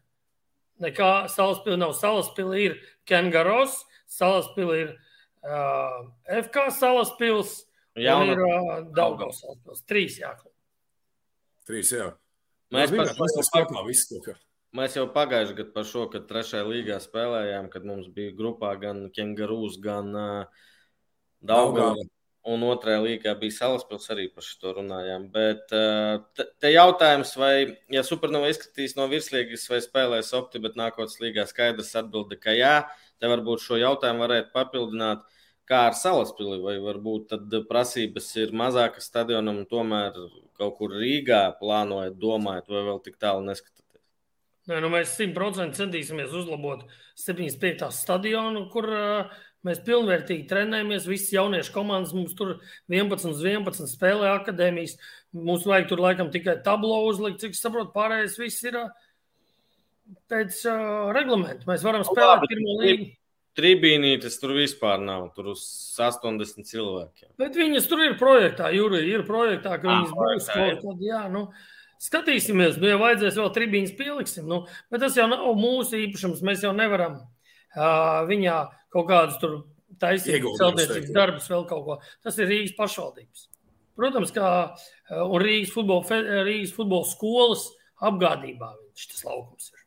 [0.87, 1.91] nekā Salaspili nav.
[1.99, 4.95] Salaspili ir Kengaros, Salaspili ir
[5.43, 6.03] uh,
[6.45, 7.59] FK Salaspils
[7.99, 9.83] un ir uh, Daugavs Salaspils.
[9.89, 10.53] Trīs jāklāt.
[11.67, 12.13] Trīs, jā.
[12.73, 14.19] Mēs, mēs, par, mēs, kopā, visu,
[14.77, 19.05] mēs jau pagājušajā gadā par šo, kad trešajā līgā spēlējām, kad mums bija grupā gan
[19.13, 20.67] Kengarūs, gan uh,
[21.43, 22.09] Daugava.
[22.43, 25.29] Un otrajā līgā bija Salaspils, arī par šo runājām.
[25.31, 27.53] Bet uh, te, te jautājums, vai,
[27.93, 32.73] ja Supernova izskatīs no virslīgas, vai spēlēs opti, bet nākotnes līgā skaidrs atbilde, ka jā,
[33.23, 35.23] te varbūt šo jautājumu varētu papildināt
[35.69, 40.17] kā ar Salaspili, vai varbūt tad prasības ir mazākas stadionam, un tomēr
[40.59, 44.03] kaut kur Rīgā plānojat, domājat, vai vēl tik tālu neskatāties?
[44.69, 46.85] Nē, nu mēs 100% centīsimies uzlabot
[47.19, 47.89] 75.
[47.95, 49.33] stadionu, kur uh,
[49.67, 51.07] mēs pilnvērtīgi trenējamies.
[51.09, 52.57] Visas jauniešu komandas mums tur
[52.91, 54.95] 11 uz 11 spēlē akadēmijas.
[55.35, 58.93] Mums vajag tur laikam tikai tablo uzlikt, cik saprotu, pārējais viss ir uh,
[60.31, 61.67] pēc uh, reglamenta.
[61.67, 63.11] Mēs varam nu, spēlēt pirmo līgu.
[63.57, 65.27] Tribīnītes tur vispār nav.
[65.35, 65.61] Tur uz
[66.01, 67.29] 80 cilvēkiem.
[67.41, 69.19] Bet viņas tur ir projektā, Jurija.
[69.19, 71.03] Ir projektā, ka viņas būs kaut kad.
[71.05, 71.43] Jā, nu,
[72.01, 74.49] skatīsimies, nu, ja vajadzēs vēl tribīnas pieliksim.
[74.49, 76.41] Nu, bet tas jau nav mūsu īpašums.
[76.45, 78.57] Mēs jau nevaram uh, viņā
[78.93, 79.55] kaut kādus tur
[80.01, 81.99] taisīt, celtniecības darbus, vēl kaut ko.
[82.25, 83.47] Tas ir Rīgas pašvaldības.
[83.93, 84.49] Protams, kā
[85.13, 87.69] un Rīgas futbola, Rīgas futbola skolas
[88.03, 89.82] apgādībā viņš tas laukums ir.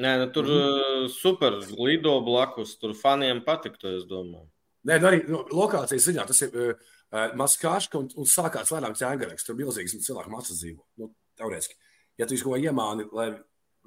[0.00, 1.08] Nē, nu, tur mm.
[1.12, 2.78] super lido blakus.
[2.80, 4.48] Tur faniem patiktu, es domāju.
[4.88, 6.92] Nē, nu arī nu, lokācijas ziņā tas ir uh,
[7.38, 9.46] mazs kāška un, un sākās lēnām ķēngareks.
[9.46, 10.82] Tur milzīgs cilvēku masas dzīvo.
[10.98, 11.78] Nu, teorētiski.
[12.20, 13.30] Ja tu kaut ko iemāni, lai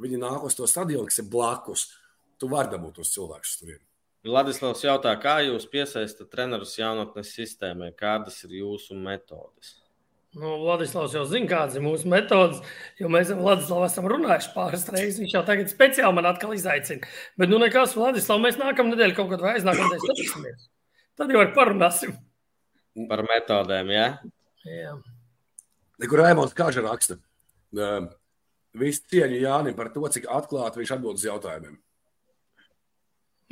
[0.02, 1.90] viņi nāk uz to stadionu, kas ir blakus,
[2.42, 3.76] tu vari dabūt tos cilvēkus tur.
[4.26, 9.76] Vladislavs jautā, kā jūs piesaistat trenerus jaunatnes sistēmai, kādas ir jūsu metodes?
[10.36, 12.58] Nu, Vladislavs jau zina, kādas ir mūsu metodas,
[13.00, 15.20] jo mēs ar Vladislavu esam runājuši pāris reizes.
[15.22, 17.08] Viņš jau tagad speciāli man atkal izaicina.
[17.40, 20.66] Bet, nu, nekas, Vladislav, mēs nākamā nedēļa kaut kad vai aiznākamā nedēļa skatīsimies.
[21.16, 22.18] Tad jau ar parunāsim.
[23.08, 24.10] Par metodēm, jā?
[24.68, 24.92] Jā.
[26.04, 27.16] Nekur Raimons Kāža raksta.
[28.76, 31.78] Visu cieņu Jānim par to, cik atklāti viņš atbild uz jautājumiem.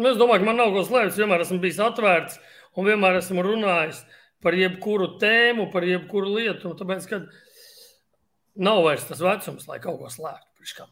[0.01, 1.21] Nu, es domāju, ka man nav ko slēpts.
[1.21, 2.41] Vienmēr esmu bijis atvērts
[2.75, 4.03] un vienmēr esmu runājis.
[4.03, 6.73] Uh, par jebkuru tēmu, par jebkuru lietu.
[6.79, 7.21] Tāpēc, ka
[8.59, 10.89] nav vairs tas vecums, lai kaut ko slēgtu.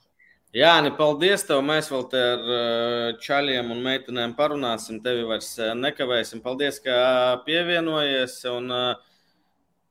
[0.51, 1.61] Jā, ne, paldies tev.
[1.63, 4.99] Mēs vēl te ar eh, čaļiem un meitenēm parunāsim.
[5.03, 6.41] Tevi vairs eh, nekavēsim.
[6.43, 6.97] Paldies, ka
[7.45, 8.35] pievienojies.
[8.51, 9.10] Un, uh,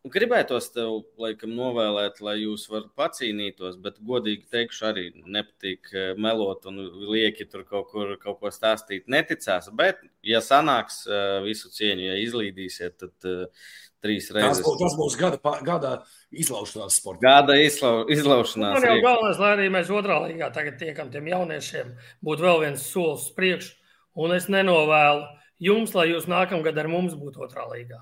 [0.08, 6.64] Gribētos tev, laikam, novēlēt, lai jūs varat pacīnītos, bet, godīgi teikšu, arī nepatīk eh, melot
[6.70, 6.78] un
[7.10, 9.04] lieki tur kaut, kur, kaut ko stāstīt.
[9.12, 13.68] Neticās, bet, ja sanāks eh, visu cieņu, ja izlīdīsiet, tad uh,
[14.00, 14.62] trīs reizes.
[14.64, 15.92] Tas, tas būs gada, gada
[16.32, 17.20] izlaušanās sports.
[17.24, 18.78] Gada izlau, izlaušanās.
[18.78, 21.92] Man jau galvenais, lai arī mēs otrā līgā tagad tiekam tiem jauniešiem,
[22.24, 23.74] būtu vēl viens solis priekš,
[24.16, 25.26] un es nenovēlu
[25.60, 28.00] jums, lai jūs nākamgad ar mums būtu otrā līgā.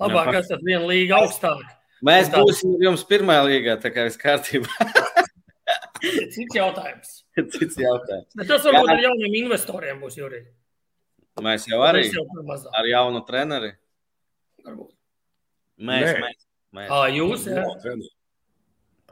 [0.00, 1.64] Labāk, kas tad viena līga augstāk.
[2.06, 2.40] Mēs tā...
[2.40, 4.70] būsim jums pirmā līgā, tā kā viss kārtībā.
[6.34, 7.10] Cits jautājums.
[7.36, 8.30] Cits jautājums.
[8.38, 8.94] Bet tas varbūt Jā.
[8.94, 10.40] ar jauniem investoriem būs, Jurī.
[11.44, 12.24] Mēs jau arī jau
[12.76, 13.74] ar jaunu treneri.
[14.64, 14.90] Varbūt.
[15.80, 16.24] Mēs, Nē.
[16.24, 16.40] mēs,
[16.76, 16.90] mēs.
[16.92, 17.64] À, jūs, jā?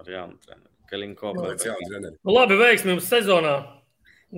[0.01, 0.68] Ar jaunu treneri.
[0.89, 1.34] Kalinko.
[1.36, 3.57] Nu, labi, veiksmi jums sezonā.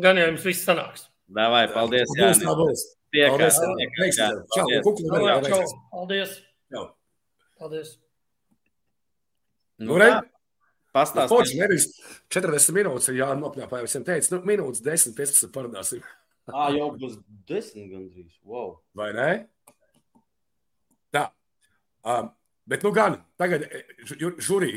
[0.03, 1.07] Gan jau jums viss sanāks.
[1.31, 2.11] Davai, paldies.
[2.19, 2.83] Jā, būs.
[3.15, 3.59] Tiekas.
[4.55, 4.85] Paldies.
[5.91, 6.37] Paldies.
[7.59, 7.95] Paldies.
[9.81, 10.11] Nu, re,
[10.95, 11.55] Pastāstiet.
[11.61, 11.87] Nevis
[12.35, 16.03] 40 minūtes, ja nopļāpāja visiem teica, nu, minūtes 10, 15 parunāsim.
[16.51, 17.17] Ā, jau būs
[17.49, 18.35] 10 gandrīz.
[18.43, 18.75] Wow.
[18.99, 19.31] Vai ne?
[21.15, 21.29] Tā.
[22.03, 22.33] Um,
[22.71, 23.69] bet, nu gan, tagad
[24.43, 24.75] žurī,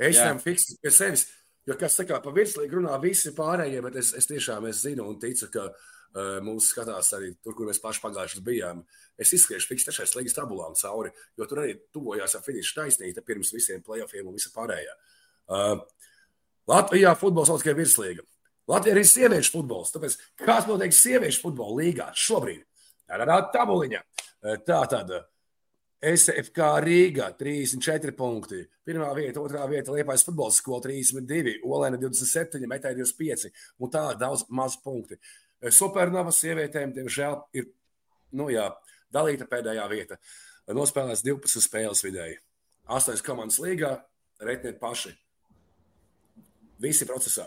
[0.00, 1.26] Es tam fiksu pie sevis.
[1.68, 5.18] Jo, kas saka, pa virslīgu runā visi pārējie, bet es, es tiešām es zinu un
[5.20, 5.88] ticu, ka uh,
[6.44, 8.82] mūsu skatās arī tur, kur mēs paši pagājušajā bijām.
[9.20, 13.52] Es izskriešu fiks trešais līgas tabulām cauri, jo tur arī tuvojās ar finišu taisnība pirms
[13.54, 14.96] visiem playoffiem un visa pārējā.
[15.50, 15.78] Uh,
[16.70, 18.24] Latvijā futbols kaut kā virslīga.
[18.70, 19.90] Latvijā ir sieviešu futbols.
[19.94, 22.62] Tāpēc kāds notiek sieviešu futbola līgā šobrīd?
[23.10, 24.02] Tā ir tabuliņa.
[24.66, 25.10] Tā tad
[26.00, 28.62] SFK Rīga 34 punkti.
[28.86, 34.46] Pirmā vieta, otrā vieta Liepājas futbola skola 32, Olēna 27, Metai 25 un tā daudz
[34.48, 35.18] maz punkti.
[35.68, 37.66] Supernova sievietēm, diemžēl, ir
[38.36, 38.70] nu, jā,
[39.12, 40.16] dalīta pēdējā vieta.
[40.70, 42.38] Nospēlēts 12 spēles vidēji.
[42.90, 43.92] 8 komandas līgā,
[44.40, 45.12] reitnieki paši.
[46.80, 47.44] Visi procesā.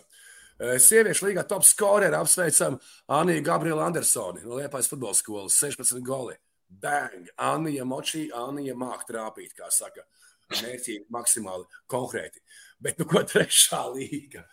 [0.61, 2.77] Sieviešu līgā top skoreri apsveicam
[3.11, 6.37] Aniju Gabrielu Andersoni no Liepājas futbola skolas 16 goli
[6.81, 10.05] bang, Anija močī, Anija māk trāpīt, kā saka,
[10.53, 12.41] mērķīgi, maksimāli konkrēti.
[12.81, 14.45] Bet, nu, ko trešā līga?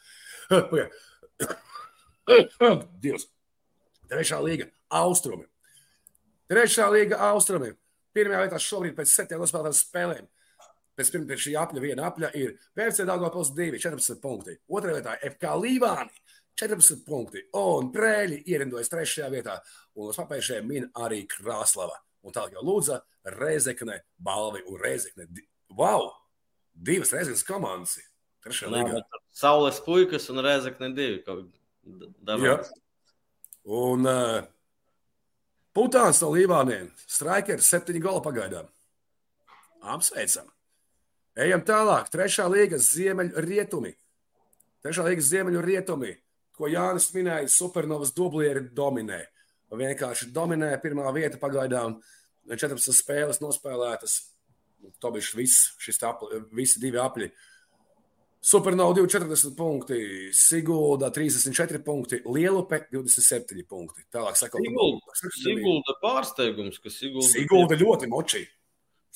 [3.05, 3.29] Dievs!
[4.11, 4.67] Trešā līga-
[5.03, 5.47] austrumi.
[6.51, 7.77] Trešā līga- austrumi.
[8.15, 10.29] Pirmajā vietā šobrīd pēc septiņiem nospēlētām spēlēm.
[10.99, 14.57] Pēc pirmā šī apļa, viena apļa ir PFC Dāngopils 2, 14 punkti.
[14.69, 16.11] Otrajā vietā FK Līvāni
[16.59, 17.45] 14 punkti.
[17.55, 19.61] Un Prēļi ierindojas trešajā vietā.
[19.95, 21.97] Un uz papējušajiem min arī Krāslava.
[22.23, 23.01] Un tālāk jau lūdza
[23.39, 25.29] Reizekne, Balvi un Reizekne.
[25.71, 26.11] Wow!
[26.75, 27.97] Divas Reizeknes komandas.
[28.45, 29.05] Trešā līnija.
[29.33, 31.23] Saules puikas un Reizekne divi.
[32.41, 32.59] Jā.
[33.71, 34.41] Un uh,
[35.77, 36.89] Putāns no Līvāniem.
[37.07, 38.71] Straikers septiņi gola pagaidām.
[39.95, 40.49] Apsveicam.
[41.39, 42.11] Ejam tālāk.
[42.11, 43.95] Trešā līga ziemeļu rietumi.
[44.83, 46.15] Trešā līga ziemeļu rietumi,
[46.57, 49.21] ko Jānis minēja, supernovas dublieri dominē.
[49.23, 49.41] Uh,
[49.79, 52.01] vienkārši dominē pirmā vieta pagaidām.
[52.51, 54.17] 14 spēles nospēlētas.
[55.01, 57.29] Tobišs viss, šis apli, visi divi apļi.
[58.41, 59.99] Supernova 240 punkti,
[60.33, 64.07] Sigulda 34 punkti, Lielupe 27 punkti.
[64.13, 68.47] Tālāk sakot, Sigulda, Sigulda pārsteigums, ka Sigulda, Sigulda ļoti močī.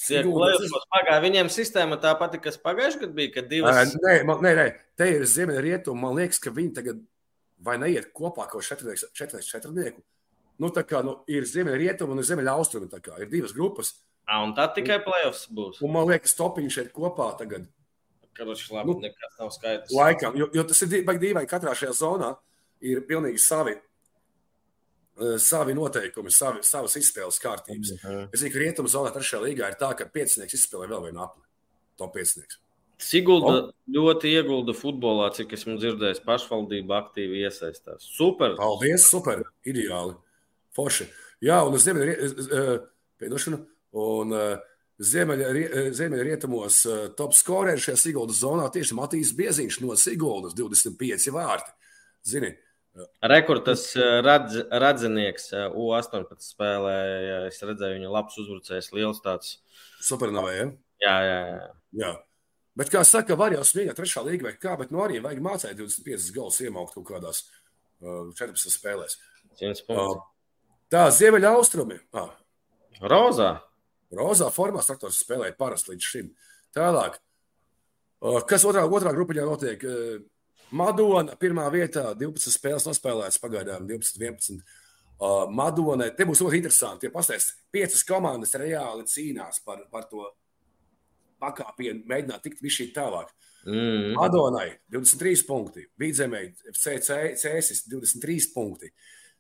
[0.04, 3.94] Pagāja, viņiem sistēma tā pati, kas pagājušajā gadā bija, kad divas.
[4.02, 4.66] Nē, man, nē, nē,
[4.98, 6.02] te ir ziemeļrietumi.
[6.02, 7.04] Man liekas, ka viņi tagad
[7.64, 10.02] vai neiet kopā kaut četrnieks, četrnieks, četrnieku
[10.58, 12.90] nu, kā, nu, ir ziemeļrietumi un ziemeļaustrumi.
[13.22, 13.94] Ir divas grupas.
[14.24, 15.80] A, un tad tikai playoffs būs.
[15.84, 17.66] Un man liekas, topiņš šeit kopā tagad.
[18.34, 19.94] Karoči, labi, nu, nekas nav skaidrs.
[19.94, 22.34] Laikam, jo, jo tas ir dīvaini, katrā šajā zonā
[22.84, 23.76] ir pilnīgi savi.
[25.38, 27.92] Savi noteikumi, savi, savas izspēles kārtības.
[27.94, 28.28] Mm -hmm.
[28.34, 31.44] Es zinu, ka rietumu zonā trešajā līgā ir tā, ka piecinieks izspēlē vēl vienu apli.
[31.96, 32.58] Top piecinieks.
[32.98, 33.70] Sigulda oh.
[33.90, 38.06] ļoti iegulda futbolā, cik esmu dzirdējis, pašvaldība aktīvi iesaistās.
[38.16, 38.56] Super!
[38.58, 39.42] Paldies, super!
[39.66, 40.14] Ideāli!
[40.74, 41.06] Forši.
[41.44, 42.14] Jā, un uz ziemeļa
[43.94, 44.34] un
[45.02, 46.82] ziemeļrietumos
[47.18, 51.70] top skorēri šajā Siguldas zonā tieši Matīs Bieziņš no Siguldas 25 vārti.
[52.24, 52.52] Zini,
[53.26, 53.88] Rekords
[54.22, 56.98] radz, radzinieks U18 spēlē.
[57.48, 59.58] Es redzēju, viņa labs uzbrucējs, liels tāds.
[60.04, 60.68] Supernovē, ja?
[61.02, 61.66] Jā, jā, jā.
[62.04, 62.12] jā.
[62.78, 65.42] Bet, kā saka, var jau smieties trešā līga vai kā, bet no nu arī vajag
[65.42, 67.44] mācīt 25 galus iemaukt kaut kādās
[68.02, 69.18] uh, 14 spēlēs.
[69.58, 70.18] 100 punktus.
[70.18, 70.22] Uh,
[70.92, 71.96] Tā, ziemeļa austrumi.
[72.14, 72.30] Ah.
[73.02, 73.56] Rozā.
[74.18, 76.30] Rozā formā traktors spēlēja parasti līdz šim.
[76.74, 77.18] Tālāk.
[78.48, 79.84] Kas otrā, otrā grupiņā notiek?
[80.74, 84.64] Madona pirmā vietā 12 spēles nospēlētas pagaidām 12, 11.
[85.14, 87.06] Uh, Madonai, te būs ļoti interesanti.
[87.06, 90.26] Ja pastāstīs, piecas komandas reāli cīnās par, par to
[91.42, 93.30] pakāpienu, mēģināt tikt viņš šī tālāk.
[93.64, 94.10] Mm.
[94.18, 96.42] Madonai 23 punkti, Vidzemē,
[96.74, 98.90] CCS 23 punkti.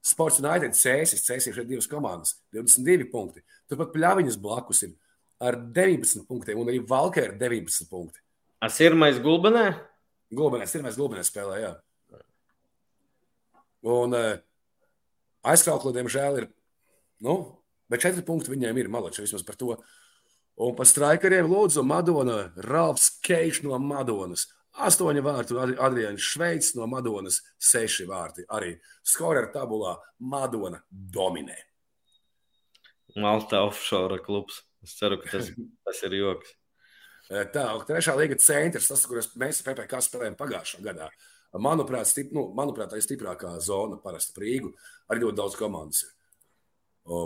[0.04, 3.42] Sports United Cēsis, Cēsis ir divas komandas, 22 punkti.
[3.70, 4.94] Turpat pļāviņas blakus ir
[5.44, 8.20] ar 19 punktiem, un arī Valkē ir 19 punkti.
[8.64, 9.66] As ir mais Gulbenē?
[10.34, 11.72] Gulbenē, ir mais Gulbenē spēlē, jā.
[13.84, 14.30] Un uh,
[15.44, 16.48] aizkrauklu, diemžēl, ir,
[17.24, 17.36] nu,
[17.92, 19.76] bet 4 punkti viņiem ir malači vismaz par to.
[20.64, 24.46] Un par straikariem lūdzu Madona, Ralfs Keiš no Madonas.
[24.74, 28.72] Astoņi vārti Adrians Šveicis no Madonas, seši vārti arī
[29.06, 31.58] skorera tabulā Madona dominē.
[33.20, 34.62] Malta offshore klubs.
[34.84, 35.50] Es ceru, ka tas,
[35.86, 36.50] tas ir joks.
[37.54, 41.08] Tā, trešā līga centrs, tas, kuras mēs PPC spēlējām pagājušā gadā.
[41.54, 44.72] Manuprāt, stip, nu, manuprāt, tā ir stiprākā zona parasti Rīgu.
[45.08, 46.12] Arī ļoti daudz komandas ir.
[47.06, 47.22] O,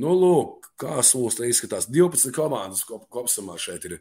[0.00, 1.86] nu, lūk, kā te izskatās.
[1.92, 3.98] 12 komandas kop, kopsumā šeit ir.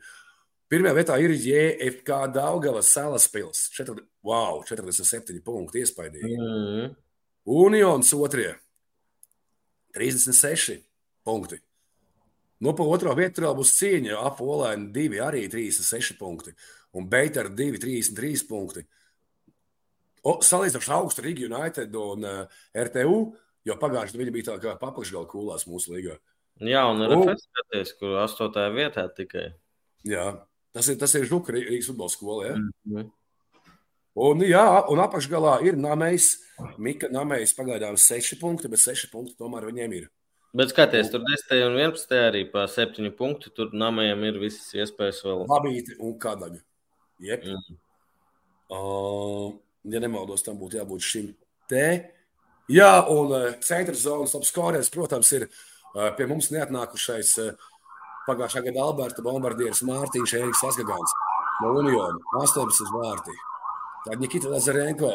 [0.72, 3.68] Pirmajā vietā ir JFK Daugavas salas pils.
[3.76, 6.38] Četri, wow, 47 punkti iespaidīgi.
[6.40, 6.94] Mm.
[7.52, 8.54] Unions otrie
[9.98, 10.80] 36
[11.24, 11.60] punkti.
[12.62, 14.18] Nu, pa otro vietu vēl būs cīņa.
[14.30, 16.54] Apolēna 2 arī 36 punkti.
[16.98, 18.84] Un Beita ar 2, 33 punkti.
[20.22, 23.16] Salīdzinoši augstu Rīgas United un uh, RTU,
[23.66, 26.20] jo pagājušajā gadā viņi bija tā kā papakšgala kūlās mūsu līgā.
[26.62, 28.68] Jā, un RFS skaties, kur 8.
[28.76, 29.48] vietā tikai.
[30.06, 30.28] Jā,
[30.76, 32.52] tas ir, tas ir Žuka Rīgas futbola skola.
[32.52, 32.56] Ja?
[32.60, 33.10] Mm -hmm.
[34.22, 36.36] Un, jā, un apakšgalā ir Namējs.
[36.78, 40.10] Mika Namējs pagaidām 6 punkti, bet 6 punkti tomēr viņiem ir.
[40.58, 41.54] Bet skaties, tur 10.
[41.70, 42.18] un 11.
[42.28, 43.54] arī pa 7 punktu.
[43.56, 45.46] Tur Namējam ir visas iespējas vēl.
[45.48, 46.60] Labīti un kādaļa.
[47.24, 47.46] Jep.
[47.48, 47.78] Mm.
[48.72, 49.54] Uh,
[49.94, 51.30] ja nemaldos, tam būtu jābūt šim
[51.72, 51.86] te.
[52.72, 57.70] Jā, un uh, centra zonas apskorēs, protams, ir uh, pie mums neatnākušais uh,
[58.28, 61.16] pagājušā gada Alberta bombardieris Mārtiņš Eriks Asgagāns
[61.62, 63.36] no Uniona 18 vārtī.
[64.06, 65.12] Tad Nikita Lazarenko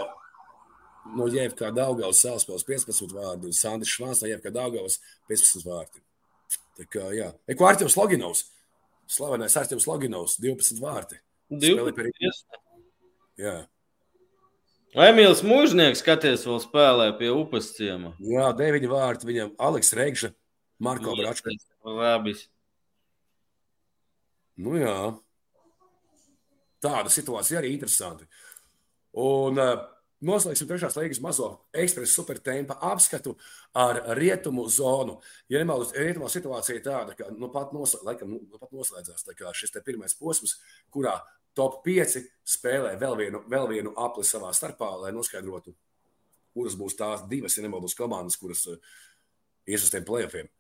[1.15, 4.99] no Jēvkā Daugavas Salaspils 15 vārdi un Sandrs Švāns no Jēvkā Daugavas
[5.31, 6.03] 15 vārdi.
[6.77, 7.31] Tā kā, jā.
[7.49, 8.45] Eko Artjevs Loginovs,
[9.11, 11.21] slavenais Artjevs Loginovs 12 vārdi.
[11.51, 12.61] 12.
[13.41, 13.57] Jā.
[15.07, 18.15] Emīls Mūžnieks, skaties, vēl spēlē pie upes ciema.
[18.23, 20.31] Jā, deviņi vārti viņam Aleks Regža,
[20.81, 21.53] Marko Bračka.
[21.87, 22.47] Labis.
[24.57, 24.97] Nu jā.
[26.83, 28.25] Tāda situācija arī interesanti.
[29.21, 29.85] Un uh,
[30.27, 33.37] noslēgsim trešās līgas mazo ekspresu supertempa apskatu
[33.77, 35.21] ar rietumu zonu.
[35.53, 39.77] Ja nemaldos, rietumā situācija ir tāda, ka nu pat, nosl laikam, nu pat noslēdzās šis
[39.87, 40.59] pirmais posms,
[40.93, 41.17] kurā
[41.57, 45.75] top 5 spēlē vēl vienu, vēl vienu apli savā starpā, lai noskaidrotu,
[46.57, 48.77] kuras būs tās divas, ja nemaldos, komandas, kuras uh,
[49.67, 50.51] ies uz tiem playoffiem.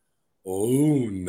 [0.46, 1.28] Un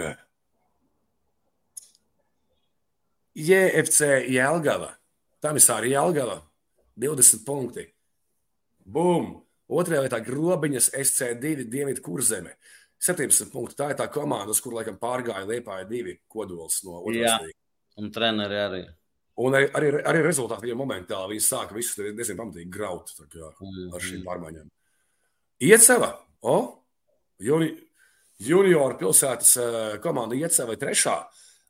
[3.38, 4.94] JFC Jelgava,
[5.42, 6.42] tam ir arī Jelgava,
[6.98, 7.86] 20 punkti.
[8.88, 9.34] Bum!
[9.68, 12.54] Otrajā vietā grobiņas SC2 Dienvidu kurzeme.
[13.04, 13.76] 17 punkti.
[13.78, 17.58] Tā ir tā komanda, uz kur laikam pārgāja Liepāja divi kodols no otras līnijas.
[17.98, 18.80] Un treneri arī.
[19.44, 23.52] Un arī, arī, arī rezultāti viņam momentāli viņi sāka visus diezgan pamatīgi graut kā,
[23.94, 24.72] ar šīm pārmaiņām.
[25.68, 26.10] Ieceva,
[26.42, 26.56] o,
[27.44, 27.70] juni,
[28.42, 31.20] junioru pilsētas eh, komanda Ieceva trešā,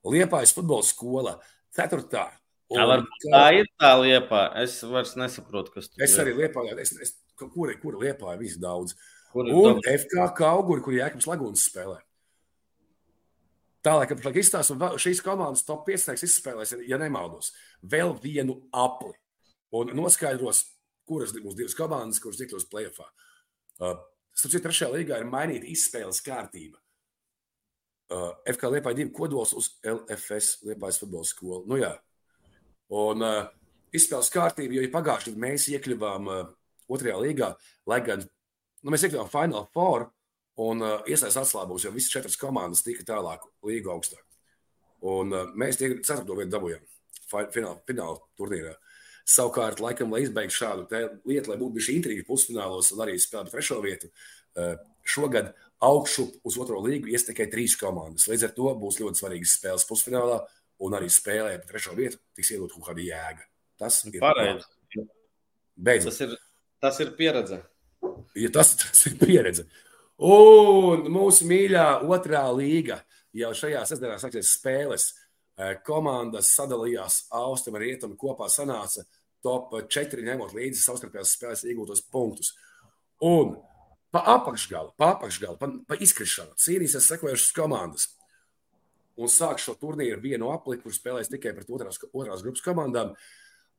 [0.07, 1.33] Liepājas futbola skola
[1.75, 2.29] ceturtā.
[2.67, 4.41] Tā, varbūt tā ir tā liepa.
[4.63, 8.95] Es vairs nesaprotu, kas tur Es arī liepāju, es, es, kura, kura liepāja visu daudz.
[9.31, 11.99] Kur ir Un top- FK Kauguri, kur Jēkabs Lagūnas spēlē.
[13.85, 17.53] Tā laikam pašlaik izstāsta, un šīs komandas top 5 izspēlēs, ja nemaldos,
[17.87, 19.13] vēl vienu apli.
[19.71, 20.65] Un noskaidros,
[21.07, 23.07] kuras būs divas komandas, kuras iekļūs plēsoņā.
[23.79, 23.95] Uh,
[24.37, 26.77] Starp citu, trešajā līgā ir mainīta izspēles kārtība.
[28.11, 31.63] Uh, FK Liepāja divi kodols uz LFS Liepājas futbola skolu.
[31.67, 31.95] Nu, jā.
[32.95, 33.47] Un uh,
[33.95, 36.45] izspēles kārtība, jo ja pagājušajā gadā mēs iekļuvām uh,
[36.87, 37.49] otrajā līgā,
[37.89, 40.07] lai gan nu, mēs iekļuvām Final Four
[40.63, 44.23] un uh, iesaistījās atslābos, jo visas četras komandas tika tālāk līga augstāk.
[45.07, 46.83] Un uh, mēs tie ceturto vietu dabūjām
[47.27, 48.75] fi- fināla, fināla turnīrā.
[49.27, 50.87] Savukārt, laikam, lai izbeigtu šādu
[51.27, 54.07] lietu, lai būtu bijusi intriga pusfinālos un arī spēlētu trešo vietu,
[54.55, 54.77] uh,
[55.07, 55.51] šogad
[55.83, 58.29] augšu uz otro līgu ies tikai trīs komandas.
[58.31, 60.39] Līdz ar to būs ļoti svarīgas spēles pusfinālā
[60.83, 63.47] un arī spēlē par trešo vietu tiks iedot kaut kāda jēga.
[63.77, 64.65] Tas ir Pareizi.
[65.77, 66.11] Beidzot.
[66.11, 66.37] Tas ir,
[66.81, 67.61] tas ir pieredze.
[68.37, 69.67] Ja tas, tas ir pieredze.
[70.17, 73.03] Un mūsu mīļā otrā līga
[73.37, 75.11] jau šajā sestdienā sāksies spēles.
[75.57, 79.05] Eh, Komandas sadalījās austrumu un rietumu kopā sanāca
[79.45, 82.53] top 4, ņemot līdzi savstarpējās spēles iegūtos punktus.
[83.25, 83.55] Un
[84.13, 88.09] pa apakšgalu, pa apakšgalu, pa, pa izkrišanu cīnīsies sekojušas komandas.
[89.17, 93.15] Un sāk šo turnīru vienu apli, kur spēlēs tikai pret otrās, otrās grupas komandām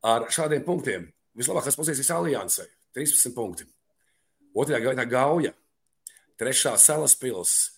[0.03, 1.07] ar šādiem punktiem.
[1.39, 3.64] Vislabākās pozīcijas aliansē- 13 punkti.
[4.55, 5.53] Otrajā gaitā gauja,
[6.39, 7.76] trešā salas pilsēta.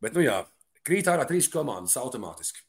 [0.00, 0.44] Bet, nu jā,
[0.84, 2.60] krīt ārā trīs komandas automātiski.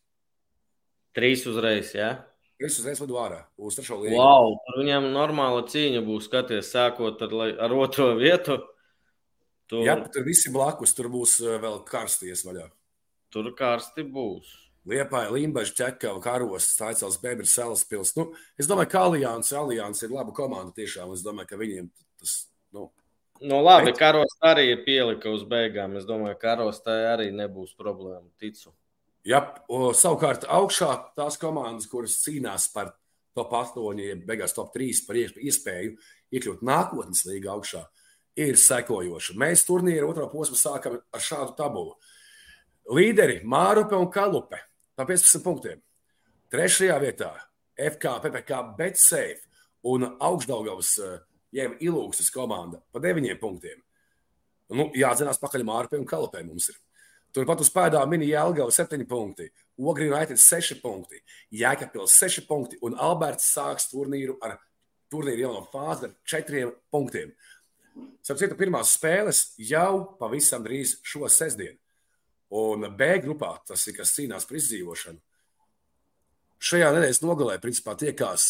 [1.15, 2.23] Trīs uzreiz, jā.
[2.57, 4.17] Es uzreiz vadu ārā uz trešo līniju.
[4.17, 7.35] Wow, tur viņam normāla cīņa būs, skaties, sākot ar,
[7.67, 8.57] ar otro vietu.
[9.67, 12.69] Tur, Jā, tur visi blakus, tur būs eh, vēl karsties vaļā.
[13.33, 14.53] Tur karsti būs.
[14.87, 18.13] Liepāja, Limbaģa, Čekava, Karos, Taicels, Bebris, Salas pils.
[18.15, 21.11] Nu, es domāju, ka Alians, Alians ir laba komanda tiešām.
[21.13, 22.89] Es domāju, ka viņiem tas, nu,
[23.39, 25.95] Nu, labi, Bet- karos arī ir pielika uz beigām.
[25.95, 28.25] Es domāju, ka karos tā arī nebūs problēma.
[28.41, 28.71] Ticu.
[29.23, 32.95] Jā, o, savukārt augšā tās komandas, kuras cīnās par
[33.35, 35.97] top 8, ja beigās top 3 par ies- iespēju
[36.33, 37.83] iekļūt nākotnes līgā augšā,
[38.37, 39.35] ir sekojoša.
[39.37, 41.93] Mēs turnīru otro posmu sākam ar šādu tabulu.
[42.87, 44.61] Līderi Mārupe un Kalupe
[44.95, 45.79] pa 15 punktiem.
[46.47, 47.33] Trešajā vietā
[47.75, 49.43] FK, PPK, Betsafe
[49.91, 51.17] un Augstdaugavas eh,
[51.59, 53.81] jeb Ilūkstas komanda pa 9 punktiem.
[54.71, 56.77] Nu, jāatzinās pakaļ Mārupe un Kalupē mums ir.
[57.35, 59.49] Turpat uz pēdām mini Jālgava 7 punkti,
[59.83, 61.19] Ogri United 6 punkti,
[61.59, 64.55] Jēkabpils 6 punkti un Alberts sāks turnīru ar
[65.11, 67.35] turnīru jauno fāzi ar 4 punktiem.
[68.23, 71.75] Sapratu, pirmās spēles jau pavisam drīz šo sestdienu.
[72.55, 75.19] Un B grupā tas ir kas cīnās par izdzīvošanu.
[76.57, 78.49] Šajā nedēļas nogalē principā tiekās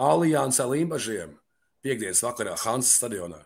[0.00, 1.34] Alianse Limbažiem
[1.84, 3.42] piekdienas vakarā Hansas stadionā.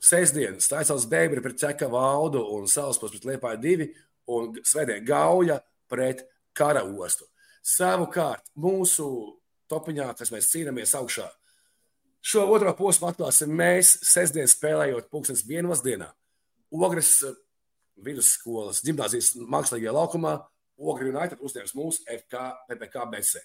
[0.00, 3.88] Sestdien Staisels Bēbri pret Čeka Valdu un Salaspils pret Liepāju divi
[4.32, 5.60] un Svētdien Gauja
[5.90, 6.24] pret
[6.56, 7.26] Kara ostu.
[7.60, 9.06] Savukārt mūsu
[9.70, 11.26] topiņā, kas mēs cīnāmies augšā,
[12.20, 16.08] šo otro posmu atklāsim mēs sestdien spēlējot pulkstens vienos dienā.
[16.72, 17.20] Ogres
[18.04, 20.34] vidusskolas gimnāzijas mākslīgajā laukumā
[20.80, 23.42] Ogri United uzņems mūsu FK PPK BC.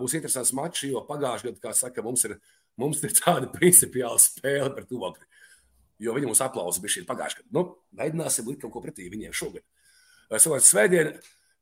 [0.00, 2.38] Būs interesants mačs, jo pagājušajā gadā, kā saka, mums ir,
[2.80, 5.26] mums ir tāda principiāla spēle to Ogri.
[6.00, 7.52] Jo viņi mums aplausa bija šī pagājušajā gadā.
[7.58, 7.66] Nu,
[8.00, 9.66] mēģināsim likt kaut ko pretī viņiem šogad.
[10.30, 11.12] Savukārt svētdien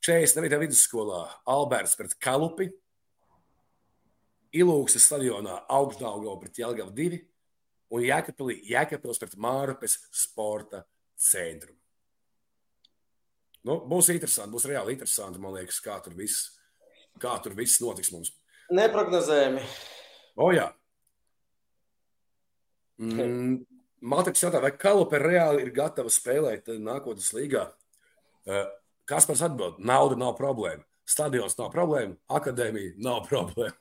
[0.05, 0.61] 49.
[0.62, 2.68] vidusskolā Alberts pret Kalupi,
[4.57, 7.18] Ilūksas stadionā Augstdaugava pret Jelgavu 2
[7.92, 10.84] un Jēkabpils pret Mārupes sporta
[11.18, 11.74] centru.
[13.68, 16.54] Nu, būs interesanti, būs reāli interesanti, man liekas, kā tur viss,
[17.20, 18.32] kā tur viss notiks mums.
[18.72, 19.64] Neprognozējami.
[20.40, 20.70] O, jā.
[22.98, 23.60] Mm,
[24.08, 27.66] Matriks jautā, vai Kalupe reāli ir gatava spēlēt nākotnes līgā?
[29.08, 30.84] Kaspars atbild, nauda nav problēma.
[31.08, 33.76] Stadions nav problēma, akadēmija nav problēma.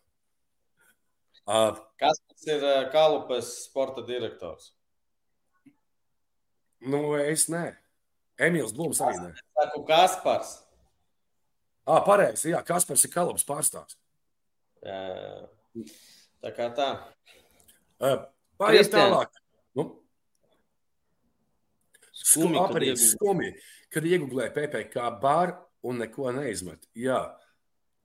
[1.47, 4.73] Uh, Kas ir Kalupes sporta direktors?
[6.83, 7.69] Nu, es nē.
[8.37, 9.31] Emīls Blūms arī nē.
[9.57, 10.55] Saku Kaspars.
[11.87, 13.95] Ah, pareizi, jā, Kaspars ir Kalupes pārstāvs.
[14.83, 14.99] Jā,
[16.43, 16.89] tā kā tā.
[18.59, 19.39] Pārējais tālāk.
[19.77, 19.87] Nu,
[22.17, 23.11] Skumji, kad Skumji, iegūst.
[23.15, 23.51] skumji,
[23.93, 25.53] kad iegūlē PPC bar
[25.87, 26.87] un neko neizmet.
[26.97, 27.21] Jā,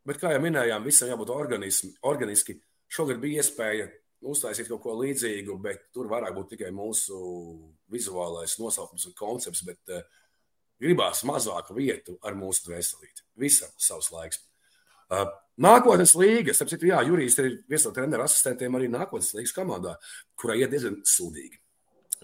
[0.07, 2.59] bet kā jau minējām, visam jābūt organismi, organiski.
[2.93, 3.89] Šogad bija iespēja
[4.29, 7.17] uztaisīt kaut ko līdzīgu, bet tur varētu būt tikai mūsu
[7.91, 9.65] vizuālais nosaukums un koncepts.
[9.67, 10.05] Bet uh,
[10.83, 13.25] gribās mazāku vietu ar mūsu dvēselīti.
[13.41, 14.43] Visam savs laiks.
[15.13, 15.27] Uh,
[15.61, 19.97] nākotnes līga, starp citu, jā, Jurijs ir viens no treneru asistentiem arī nākotnes līgas komandā,
[20.41, 21.59] kurai iet diezgan sūdīgi.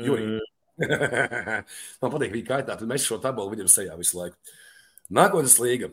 [0.07, 0.39] Jurij.
[0.39, 0.47] Mm.
[2.03, 4.39] Man patīk viņa kaitā, tad mēs šo tabulu viņam sejā visu laiku.
[5.15, 5.91] Nākotnes līga.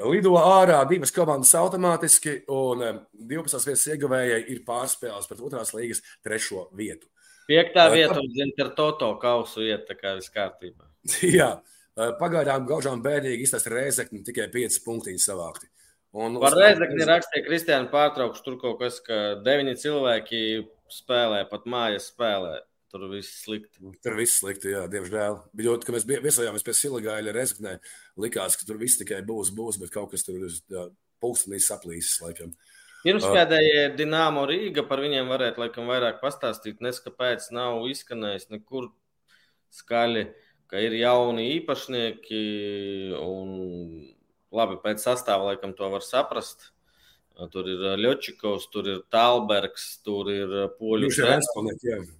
[0.00, 3.00] Lido ārā divas komandas automātiski, un eh,
[3.32, 3.64] 12.
[3.66, 7.10] vietas ieguvējai ir pārspēlēts pret otrās līgas trešo vietu.
[7.50, 10.86] Piektā Vai vieta, zina, ar Toto kausu iet, tā kā viss kārtībā.
[11.40, 11.50] Jā,
[12.20, 15.70] pagaidām gaužām bēdīgi izstāsta Rēzekni tikai 5 punktiņi savākti.
[16.20, 20.40] Un Par Reizekni rakstīja Kristiāna pārtraukšu, tur kaut kas, ka deviņi cilvēki
[20.90, 22.56] spēlē, pat mājas spēlē.
[22.90, 23.92] Tur viss slikti.
[24.02, 25.36] Tur viss slikti, jā, diemžēl.
[25.54, 27.76] Bijot, ka mēs bija- viesojāmies pie Silagaila Rezeknē,
[28.18, 30.90] likās, ka tur viss tikai būs, būs, bet kaut kas tur ir
[31.22, 32.50] pulkstenīs saplīsis, laikam.
[33.04, 36.80] Pirmspēdējie Dienāmo Rīga par viņiem varētu laikam vairāk pastāstīt.
[36.80, 38.90] Nes kāpēc nav izskanējis nekur
[39.70, 40.26] skaļi,
[40.70, 42.42] ka ir jauni īpašnieki.
[43.20, 43.50] Un,
[44.54, 46.70] labi, pēc sastāvā laikam to var saprast.
[47.50, 52.10] Tur ir Ļočikovs, tur ir Talbergs, tur ir poļu treneris,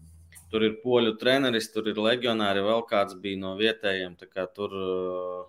[0.51, 4.15] tur ir poļu treneris, tur ir leģionāri, vēl kāds bija no vietējiem.
[4.33, 5.43] kā Tur uh,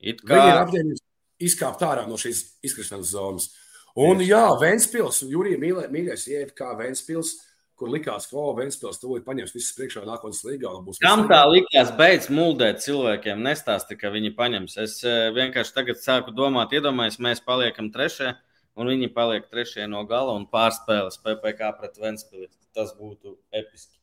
[0.00, 1.04] it Viņi ir kā apņēmības
[1.42, 3.46] izkāpt ārā no šīs izkrišanas zonas.
[3.94, 7.34] Un jā, Vēnspils, Jurija mīlē- mīļais, IFK Vēnspils,
[7.82, 10.70] kur likās, ka, o, Vēnspils tūlīt paņems visus priekšā nākotnes līgā.
[11.02, 13.42] Kam tā likās beidz muldēt cilvēkiem?
[13.42, 14.76] Nestāsti, ka viņi paņems.
[14.84, 18.36] Es eh, vienkārši tagad sāku domāt, iedomājieties, mēs paliekam trešie,
[18.78, 22.46] un viņi paliek trešie no gala un pārspēles PPC pret Ventspili.
[22.72, 23.98] Tas būtu episki.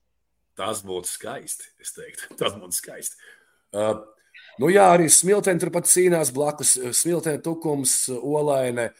[0.59, 1.71] Tas būtu skaisti.
[1.79, 3.15] Es teiktu, tas būtu skaisti.
[3.71, 4.03] Uh,
[4.59, 6.75] nu jā, arī smilteni turpat cīnās blakus.
[6.99, 8.91] Smilteni tukums, olaine,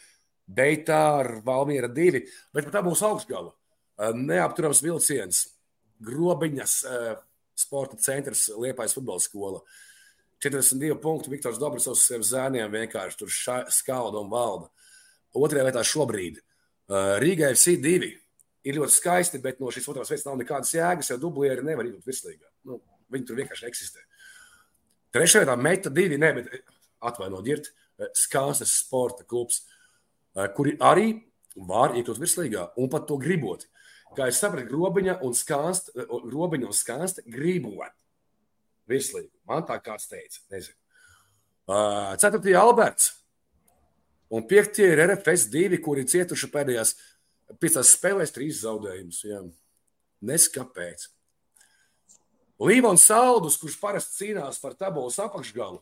[0.47, 2.23] Beitāra, Valmiera divi.
[2.55, 3.51] Bet tā būs augstgala.
[3.99, 5.43] Uh, neapturams vilciens,
[6.07, 7.13] grobiņas uh,
[7.59, 9.61] sporta centrs, Liepājas futbola skola.
[10.39, 11.33] 42 punkti.
[11.33, 13.33] Viktors Dobris ar saviem zēniem vienkārši tur
[13.75, 14.69] skalda un valda.
[15.35, 16.39] Otrajā vietā šobrīd
[16.89, 18.07] Rīgai FC 2
[18.65, 22.07] ir ļoti skaisti, bet no šīs otrās vietas nav nekādas jēgas, jo dublieri nevar iet
[22.07, 22.47] virslīgā.
[22.67, 22.79] Nu,
[23.13, 24.05] viņi tur vienkārši eksistē.
[25.15, 26.49] Trešajā vietā meta divi, ne, bet
[27.05, 27.69] atvainojiet,
[27.99, 29.63] ir Skansas sporta klubs,
[30.35, 31.21] eh, kuri arī
[31.55, 33.65] var iekļūt virslīgā un pat to gribot.
[34.17, 37.93] Kā es sapratu, grobiņa un skānsta, grobiņa un skānsta gribot
[38.89, 39.31] virslīgu.
[39.49, 40.75] Man tā kāds teica, nezinu.
[41.69, 43.11] Uh, Ceturtajā Alberts
[44.33, 46.95] un piektie ir RFS divi, kuri cietuši pēdējās
[47.61, 49.21] piecās spēlēs trīs zaudējumus.
[49.25, 49.43] Jā.
[50.25, 51.05] Nes kāpēc.
[52.59, 55.79] Līvons Saldus, kurš parasti cīnās par tabulas apakšgalu,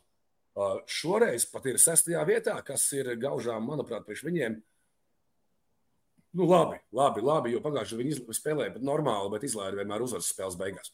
[0.89, 4.59] šoreiz pat ir sestajā vietā, kas ir gaužām, manuprāt, priekš viņiem.
[6.37, 10.27] Nu, labi, labi, labi jo pagājušajā gadā viņi spēlēja pat normāli, bet izlaiž vienmēr uzvaras
[10.29, 10.91] spēles beigās.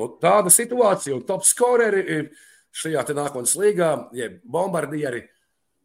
[0.00, 2.30] Nu, tāda situācija, un top scoreri ir
[2.72, 5.26] šajā nākotnes līgā, jeb bombardieri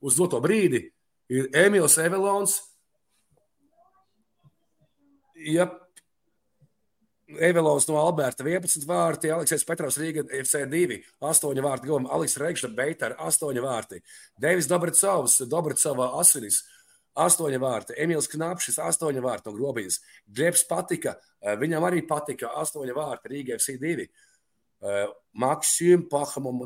[0.05, 0.85] uz doto brīdi,
[1.27, 2.61] ir Emīls Evelons.
[5.35, 5.67] Ja
[7.27, 13.17] Evelons no Alberta 11 vārti, Aleksis Petrovs Rīga FC2, 8 vārti, Gulma, Aleks Reigšta Beitar,
[13.19, 13.99] 8 vārti,
[14.39, 16.61] Devis Dobricovs, Dobricova Asinis,
[17.15, 22.91] 8 vārti, Emīls Knapšs, 8 vārti no Grobiņas, Džeps patika, eh, viņam arī patika 8
[22.95, 24.07] vārti Rīga FC2,
[24.83, 26.59] eh, Maksim Pahamam,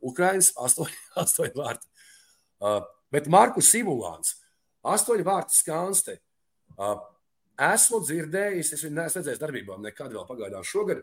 [0.00, 1.86] Ukrainas 8, 8 vārti.
[2.62, 2.80] Eh,
[3.12, 4.36] bet Markus Sivulāns,
[4.82, 6.20] 8 vārti Skanste,
[7.60, 11.02] Esmu dzirdējis, es viņu neesmu redzējis darbībā nekad vēl pagaidām šogad,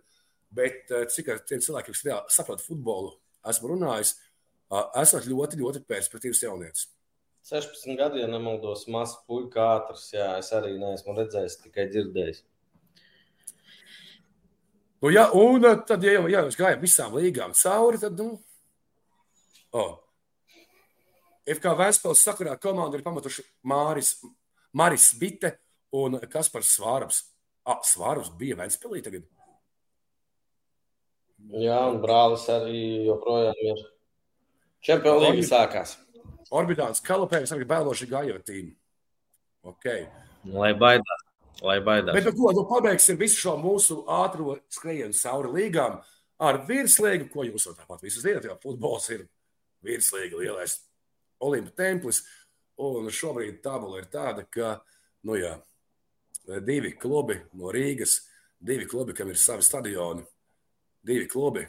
[0.50, 3.12] bet cik ar tiem cilvēkiem, kas saprot futbolu,
[3.46, 4.16] esmu runājis,
[4.98, 6.88] esat ļoti, ļoti perspektīvs jaunietis.
[7.48, 10.10] 16 gadi, ja nemaldos, mazs puika ātrs.
[10.16, 12.42] Jā, es arī neesmu redzējis, tikai dzirdējis.
[15.04, 18.36] Nu, jā, un eh, tad, ja jau ja mēs gājām visām līgām cauri, tad, nu,
[19.78, 19.96] oh.
[21.48, 24.18] FK Vēstpils sakarā komanda ir pamatuši Māris,
[24.76, 25.54] Maris Bite,
[25.96, 27.24] Un kas par svārums?
[27.68, 29.28] Ah, svārums bija Vēnspēlī tagad.
[31.54, 33.84] Jā, un brālis arī joprojām ir.
[34.84, 35.96] Čempionu līga sākās.
[36.56, 38.72] Orbitāns Kalopējs arī bēloši gāja tīm.
[39.68, 39.88] Ok.
[40.54, 41.24] Lai baidās.
[41.66, 42.14] Lai baidās.
[42.16, 45.98] Bet, nu, ko, nu, pabeigsim visu šo mūsu ātro skrējienu cauri līgām
[46.48, 49.26] ar virslīgu, ko jūs jau tāpat visi zināt, jo futbols ir
[49.86, 50.78] virslīga lielais
[51.44, 52.24] Olimpa templis.
[52.82, 54.76] Un šobrīd tabula ir tāda, ka,
[55.26, 55.56] nu jā,
[56.66, 58.20] divi klubi no Rīgas,
[58.62, 60.26] divi klubi, kam ir savi stadioni,
[61.06, 61.66] divi klubi.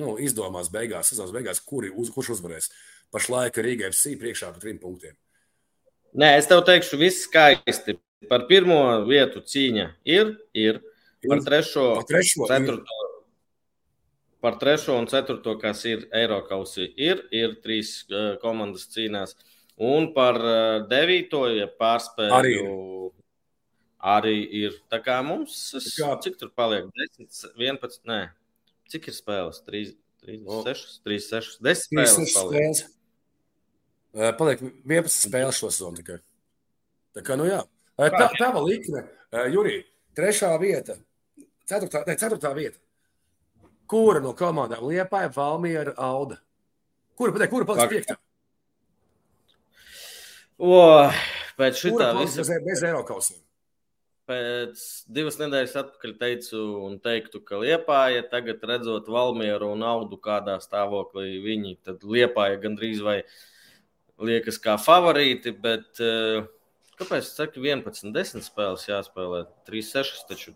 [0.00, 2.70] Nu, izdomās beigās, sezonas beigās, kuri, uz, kurš uzvarēs.
[3.14, 5.16] Pašlaik Rīga FC priekšā par trim punktiem.
[6.20, 7.96] Nē, es tev teikšu, viss skaisti.
[8.30, 10.80] Par pirmo vietu cīņa ir, ir.
[11.24, 13.08] Par trešo, par trešo, ceturto, ir.
[14.40, 19.36] par trešo un ceturto, kas ir Eiropausi, ir, ir trīs uh, komandas cīnās.
[19.80, 22.36] Un par uh, devīto, ja pārspēju.
[22.38, 22.54] Arī
[24.00, 24.76] arī ir.
[24.90, 26.10] Tā kā mums, es, kā?
[26.24, 26.88] cik tur paliek?
[26.96, 27.28] 10,
[27.60, 28.20] 11, nē,
[28.90, 29.60] cik ir spēles?
[29.66, 29.92] 3,
[30.24, 32.32] 36, 36, 10 spēles.
[32.34, 32.82] spēles.
[34.14, 36.18] Paliek 11 spēles šo sezonu tikai.
[37.14, 37.60] Tā kā, nu jā.
[38.00, 39.02] Tā, tā vēl likme,
[39.52, 39.82] Jurija,
[40.16, 40.96] trešā vieta,
[41.68, 42.80] ceturtā, ne, ceturtā vieta.
[43.90, 46.38] Kura no komandām Liepāja, Valmiera, Auda?
[47.18, 48.16] Kura, pateikt, kura paliks piektā?
[50.60, 50.80] O,
[51.58, 52.42] pēc šitā visa...
[52.42, 53.40] Bez, bez Eirokausiem
[54.30, 60.58] pēc divas nedēļas atpakaļ teicu un teiktu, ka Liepāja tagad redzot Valmieru un Audu kādā
[60.62, 63.16] stāvoklī, viņi tad Liepāja gandrīz vai
[64.20, 66.44] liekas kā favorīti, bet uh,
[67.00, 70.54] kāpēc es saku 11, 10 spēles jāspēlē, 3, 6 taču.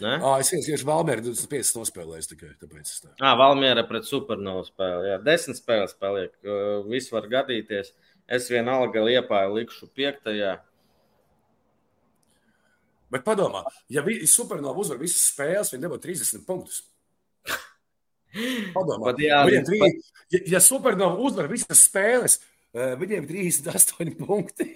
[0.00, 0.14] Ne?
[0.16, 2.92] À, es vienkārši Valmiera 25 nospēlēju tikai tāpēc.
[3.02, 3.10] Tā.
[3.20, 7.92] À, Valmiera pret Supernovu spēli, jā, 10 spēles paliek, uh, viss var gadīties.
[8.30, 10.54] Es vienalga Liepāju likšu piektajā.
[13.10, 16.84] Bet padomā, ja Supernova uzvar visas spēles, viņi dabū 30 punktus.
[18.76, 19.80] Padomā, jā, viņiem trī,
[20.30, 22.38] ja, ja Supernova uzvar visas spēles,
[22.74, 24.68] viņiem ir 38 punkti.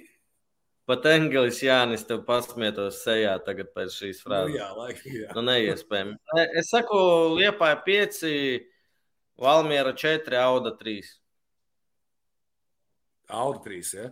[0.85, 4.53] Pat Engelis Jānis tev pasmietos sejā tagad pēc šīs frāzes.
[4.53, 5.31] Nu, jā, laik, jā.
[5.33, 6.19] Nu, neiespējami.
[6.61, 6.99] Es saku,
[7.39, 8.21] Liepāja 5,
[9.41, 11.09] Valmiera 4, Auda 3.
[13.33, 14.11] Auda 3, ja?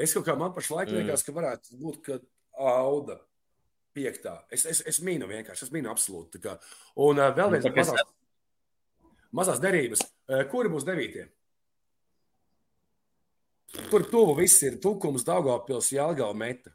[0.00, 0.98] Es kaut kā man pašlaik mm.
[0.98, 2.18] liekas, ka varētu būt, ka
[2.58, 3.20] Auda
[3.94, 4.40] piektā.
[4.50, 6.42] Es, es, es mīnu vienkārši, es mīnu absolūti.
[7.06, 8.08] Un uh, vēl viens nu, mazās,
[9.30, 10.02] mazās derības.
[10.26, 11.28] Uh, kuri būs devītie?
[13.90, 14.78] Kur tuvu viss ir?
[14.82, 16.72] Tukums, Daugavpils, Jālgava meta.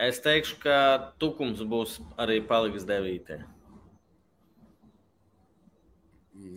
[0.00, 0.78] Es teikšu, ka
[1.22, 3.42] Tukums būs arī paliks devītie.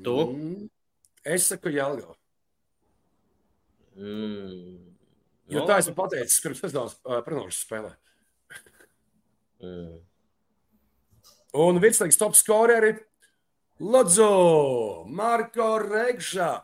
[0.03, 0.15] Tu?
[0.15, 0.69] Mm,
[1.35, 2.15] es saku Jālgava.
[3.97, 4.87] Mm.
[5.47, 5.67] Jo no.
[5.69, 7.93] tā esmu pateicis pirms sezonas uh, prognožas spēlē.
[9.63, 9.93] mm.
[11.57, 12.95] Un virslīgas top scoreri
[13.79, 16.55] Lodzu, Marko Regžā.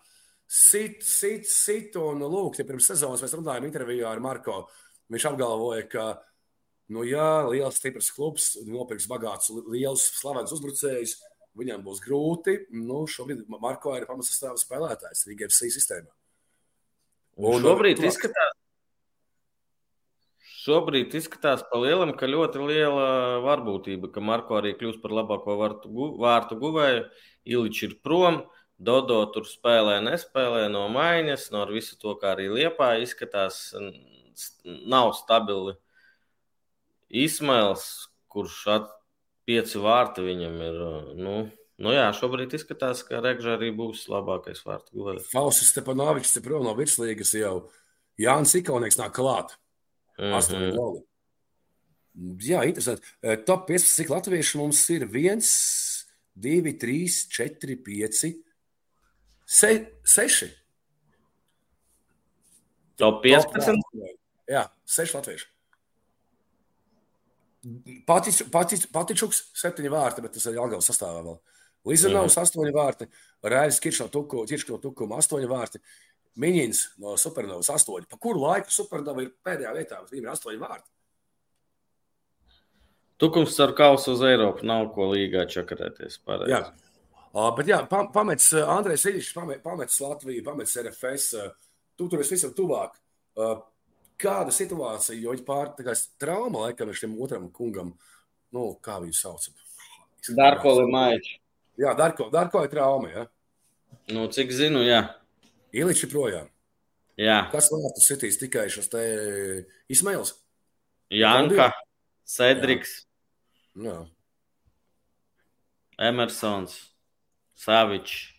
[0.54, 1.98] Sit, sit, sit.
[1.98, 4.68] Un, lūk, ja pirms sezonas mēs runājām intervijā ar Marko.
[5.14, 6.08] Viņš apgalvoja, ka,
[6.94, 11.18] nu, jā, liels, stiprs klubs, nopirks bagāts, liels, slavens uzbrucējs.
[11.58, 12.58] Viņam būs grūti.
[12.74, 16.10] Nu, šobrīd Marko ir pamatsastāvā spēlētājs Rīgas sistēmā.
[17.42, 18.10] Un, un šobrīd to...
[18.10, 18.54] izskatās,
[20.64, 23.08] Šobrīd izskatās pa lielam, ka ļoti liela
[23.44, 27.02] varbūtība, ka Marko arī kļūs par labāko vārtu, gu, vārtu guvēju.
[27.52, 28.38] Iličs ir prom,
[28.82, 33.72] Dodo tur spēlē, nespēlē no maiņas, no visu to, kā arī Liepā izskatās,
[34.66, 35.76] nav stabili.
[37.14, 38.90] Ismails, kurš at,
[39.48, 40.82] pieci vārti viņam ir.
[41.20, 41.36] Nu,
[41.84, 45.30] nu jā, šobrīd izskatās, ka Regža arī būs labākais vārtu guvējs.
[45.32, 47.68] Faustis Stepanovičs te prom no virslīgas jau.
[48.20, 49.58] Jānis Ikaunieks nāk klāt.
[50.18, 50.38] Mm -hmm.
[50.38, 51.04] Astoņi goli.
[52.46, 53.02] Jā, interesanti.
[53.22, 55.08] E, top 15, cik latviešu mums ir?
[55.10, 55.42] 1,
[56.36, 58.34] 2, 3, 4, 5,
[59.46, 60.52] 6.
[62.98, 63.66] Top 15?
[63.66, 64.14] Top,
[64.50, 65.50] jā, 6 latviešu.
[68.08, 71.38] Patič, patič, patičuks, 7 vārti, bet tas ir Jāgaunas sastāvā vēl.
[71.84, 72.30] Mm -hmm.
[72.42, 73.08] 8 vārti,
[73.44, 74.00] Raivis Kiršs
[74.70, 75.80] no Tukuma, 8 vārti.
[76.36, 78.06] Miņins no Supernovas 8.
[78.10, 80.00] Pa kuru laiku Supernova ir pēdējā vietā?
[80.10, 80.90] Viņam ir 8 vārti.
[83.18, 86.18] Tukums ar kausu uz Eiropu nav ko līgā čakarēties.
[86.26, 86.52] Pareizi.
[87.34, 87.42] Jā.
[87.42, 91.32] Uh, bet jā, pamets Andrejs Ilīčs, pamets Latviju, pamets RFS.
[91.98, 93.00] Tu tur esi visam tuvāk.
[93.34, 93.56] Uh,
[94.22, 97.94] kāda situācija, jo viņš pār tā kā trauma laikam ar šim otram kungam,
[98.54, 99.48] nu, kā viņu sauc?
[100.38, 101.40] Darko Limaiči.
[101.82, 103.26] Jā, Darko, Darko ir trauma, jā.
[104.14, 105.02] Nu, cik zinu, jā.
[105.74, 106.50] Ieliči projām.
[107.18, 107.44] Jā.
[107.54, 109.02] Kas vārtu sitīs tikai šis te
[109.92, 110.36] Ismails?
[111.14, 111.72] Janka,
[112.30, 113.04] Cedriks.
[113.78, 114.00] Jā.
[116.02, 116.78] Emersons,
[117.60, 118.30] Savičs.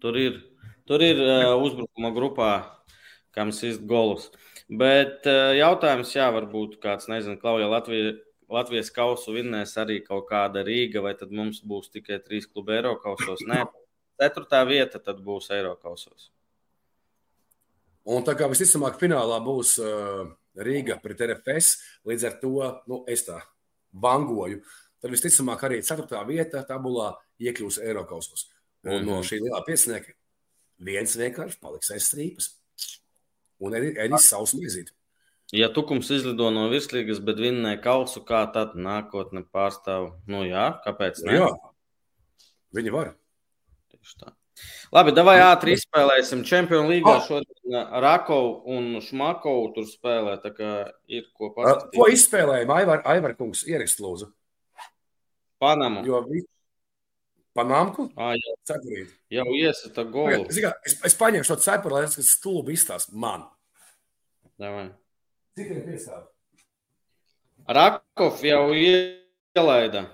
[0.00, 0.38] Tur ir,
[0.88, 2.52] tur ir uh, uzbrukuma grupā,
[3.36, 4.30] kam sist golus.
[4.70, 8.14] Bet uh, jautājums, jā, varbūt kāds, nezinu, Klauja Latvija,
[8.50, 13.44] Latvijas kausu vinnēs arī kaut kāda Rīga, vai tad mums būs tikai trīs klubi Eiropausos?
[13.46, 13.62] Nē,
[14.20, 16.30] ceturtā vieta tad būs Eiropausos.
[18.10, 20.24] Un tā kā visticamāk, finālā būs uh,
[20.58, 21.74] Rīga pret RFS,
[22.08, 22.54] līdz ar to
[22.90, 23.38] nu, es tā
[23.92, 24.62] vangoju.
[25.00, 26.24] Tad visticamāk arī 4.
[26.28, 28.48] vieta tabulā iekļūs Eiropausos.
[28.84, 29.10] Un mm -hmm.
[29.10, 30.14] no šī lielā piecinieka
[30.78, 32.54] viens vienkārši paliks aiz strīpas.
[33.60, 34.94] Un Edis savus nezīt.
[35.52, 40.12] Ja Tukums izlido no virslīgas, bet vinnē kausu, kā tad nākotne pārstāv?
[40.30, 41.40] Nu jā, kāpēc ne?
[41.40, 41.48] Jā,
[42.76, 43.16] viņi var.
[43.90, 44.32] Tieši tā.
[44.94, 46.44] Labi, davai ātri izspēlēsim.
[46.46, 47.22] Čempionu līgā oh.
[47.26, 50.36] šodien Rakovu un Šmakovu tur spēlē.
[50.42, 50.70] Tā kā
[51.10, 51.98] ir ko pastāstīt.
[51.98, 52.72] Ko izspēlējām?
[52.76, 54.30] Aivar, Aivar kungs, ierakst lūdzu.
[55.62, 56.04] Panamu.
[56.08, 56.44] Jo vi...
[57.60, 58.08] Panamku?
[58.16, 58.56] Ā, jau.
[58.70, 59.12] Cepurīt.
[59.32, 60.44] Jau iesata golu.
[60.48, 63.44] Es, es, es paņemšu šo cepuru, lai tas stulbi izstāst man.
[64.60, 64.88] Davai.
[65.58, 66.26] Cik ir piesādi?
[67.70, 70.06] Rakov jau ielaida.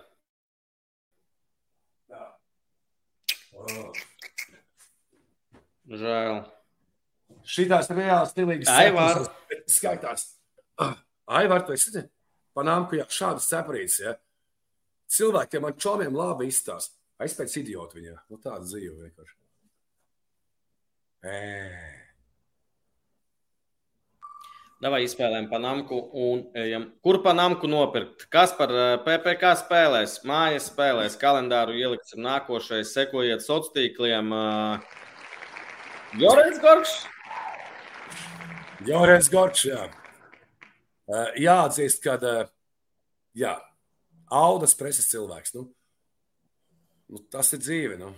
[2.10, 2.26] Jā.
[3.62, 4.02] Oh.
[5.86, 6.42] Žēl.
[7.46, 9.22] Šitās reāli stilīgas Aivar.
[9.70, 10.32] skaitās.
[11.30, 12.02] Aivar, tu esi
[12.56, 14.16] panām, ka jā, šādas cepurītes, ja?
[15.14, 16.95] Cilvēkiem man čomiem labi izstāst.
[17.22, 18.16] Es pēc idiotu viņā.
[18.30, 19.36] Nu tāda dzīve vienkārši.
[24.76, 26.90] Davai izspēlējam Panamku un ejam.
[27.02, 28.26] Kur Panamku nopirkt?
[28.30, 28.68] Kas par
[29.06, 30.18] PPK spēlēs?
[30.28, 34.34] Mājas spēlēs, kalendāru ieliksim nākošais, sekojiet sociāliem tīkliem.
[34.36, 35.00] Uh,
[36.20, 36.92] Jorens Gorčs.
[38.86, 39.86] Jorens Gorčs, jā.
[41.40, 42.18] Jāatzīst, ka
[43.36, 43.56] jā,
[44.32, 45.54] Audas preses cilvēks.
[45.56, 45.70] Nu,
[47.12, 47.98] nu, tas ir dzīve.
[48.00, 48.12] Nu.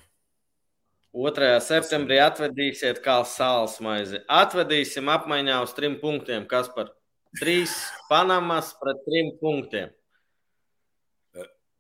[1.17, 1.51] 2.
[1.65, 4.21] septembrī atvedīsiet kā sāls maizi.
[4.29, 6.45] Atvedīsim apmaiņā uz trim punktiem.
[6.51, 6.93] Kas par
[7.41, 7.75] trīs
[8.11, 9.95] Panamas pret trim punktiem?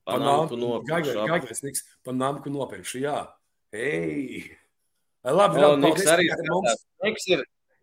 [0.09, 1.82] Panamku nopirkšu.
[2.07, 3.19] Panamku nopirkšu, jā.
[3.77, 4.47] Ei!
[5.28, 6.87] Labi, o, Niks arī mums...
[7.05, 7.43] Niks ir,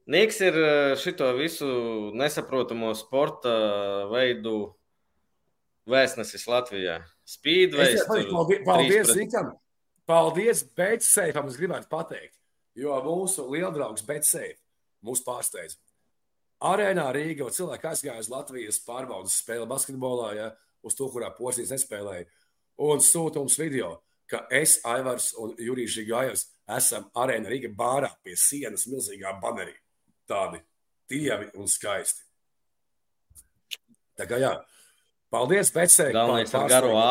[0.10, 0.58] Niks ir
[1.02, 1.68] šito visu
[2.18, 3.54] nesaprotamo sporta
[4.10, 4.74] veidu
[5.90, 6.99] vēstnesis Latvijā.
[7.26, 8.03] Speedways.
[8.07, 9.53] Paldies, paldies Nikam.
[10.06, 12.36] Paldies, Betsēfam, es gribētu pateikt,
[12.78, 14.60] jo mūsu lieldraugs Betsēf
[15.06, 15.80] mūs pārsteidz.
[16.66, 20.52] Arēnā Rīgā cilvēki aizgāja uz Latvijas pārbaudas spēli basketbolā, ja,
[20.86, 22.28] uz to, kurā posīs nespēlēja,
[22.86, 23.95] un sūta mums video,
[24.30, 26.45] ka es, Aivars un Jurijs Žigājevs
[26.78, 29.76] esam arēna Rīga bārā pie sienas milzīgā banerī.
[30.30, 30.62] Tādi
[31.10, 32.24] tievi un skaisti.
[34.16, 34.53] Tā kā jā,
[35.36, 36.16] paldies, Becēji.
[36.16, 37.10] Galvenais ir garo ā.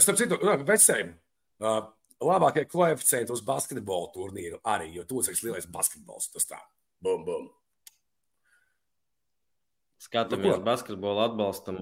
[0.00, 0.38] Starp citu,
[0.68, 1.08] Becēji,
[1.64, 1.80] uh,
[2.20, 6.30] labākie koeficienti uz basketbolu turnīru arī, jo tu esi lielais basketbols.
[6.34, 6.60] Tas tā,
[7.04, 7.48] bum, bum.
[10.00, 11.80] Skatāmies nu, basketbolu atbalstam.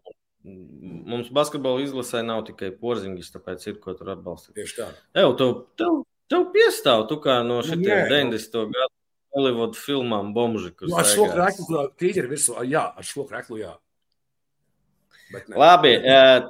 [0.49, 4.55] Mums basketbola izlasē nav tikai porziņš, tāpēc ir ko tur atbalstīt.
[4.59, 4.87] Tieši tā.
[5.19, 6.01] Ew, tev, tev,
[6.31, 8.65] tev piestāv, tu kā no šitiem nu, 90.
[8.75, 8.95] gadu
[9.37, 13.75] Holivudu filmām bomži, kurš ar šo kreklu, tīģeri virsū, jā, ar šo kreklu, jā.
[15.53, 15.91] Labi,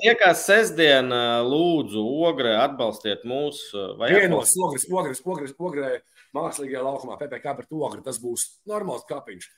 [0.02, 1.10] tiekās sestdien,
[1.48, 3.64] lūdzu, ogre, atbalstiet mūs.
[4.04, 5.94] Vienos ogres, ogres, ogres, ogre
[6.36, 9.48] mākslīgajā laukumā, PPK par to ogri, tas būs normāls kapiņš.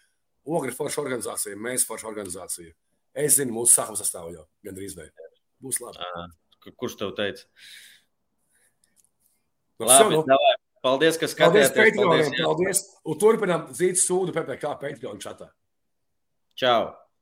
[0.51, 2.72] Ogre forša organizācija, mēs forša organizācija.
[3.12, 5.10] Es zinu, mūsu sākuma sastāvā jau gandrīz vai.
[5.60, 6.01] Būs labi.
[6.01, 6.24] À,
[6.80, 7.44] kurš tev teica?
[9.80, 10.40] No, labi, no.
[10.80, 11.74] Paldies, ka skatījāties.
[11.76, 12.82] Paldies, Patreoniem, paldies.
[13.05, 15.51] Un turpinām dzīt sūdu PPK Patreon čatā.
[16.56, 16.94] Čau!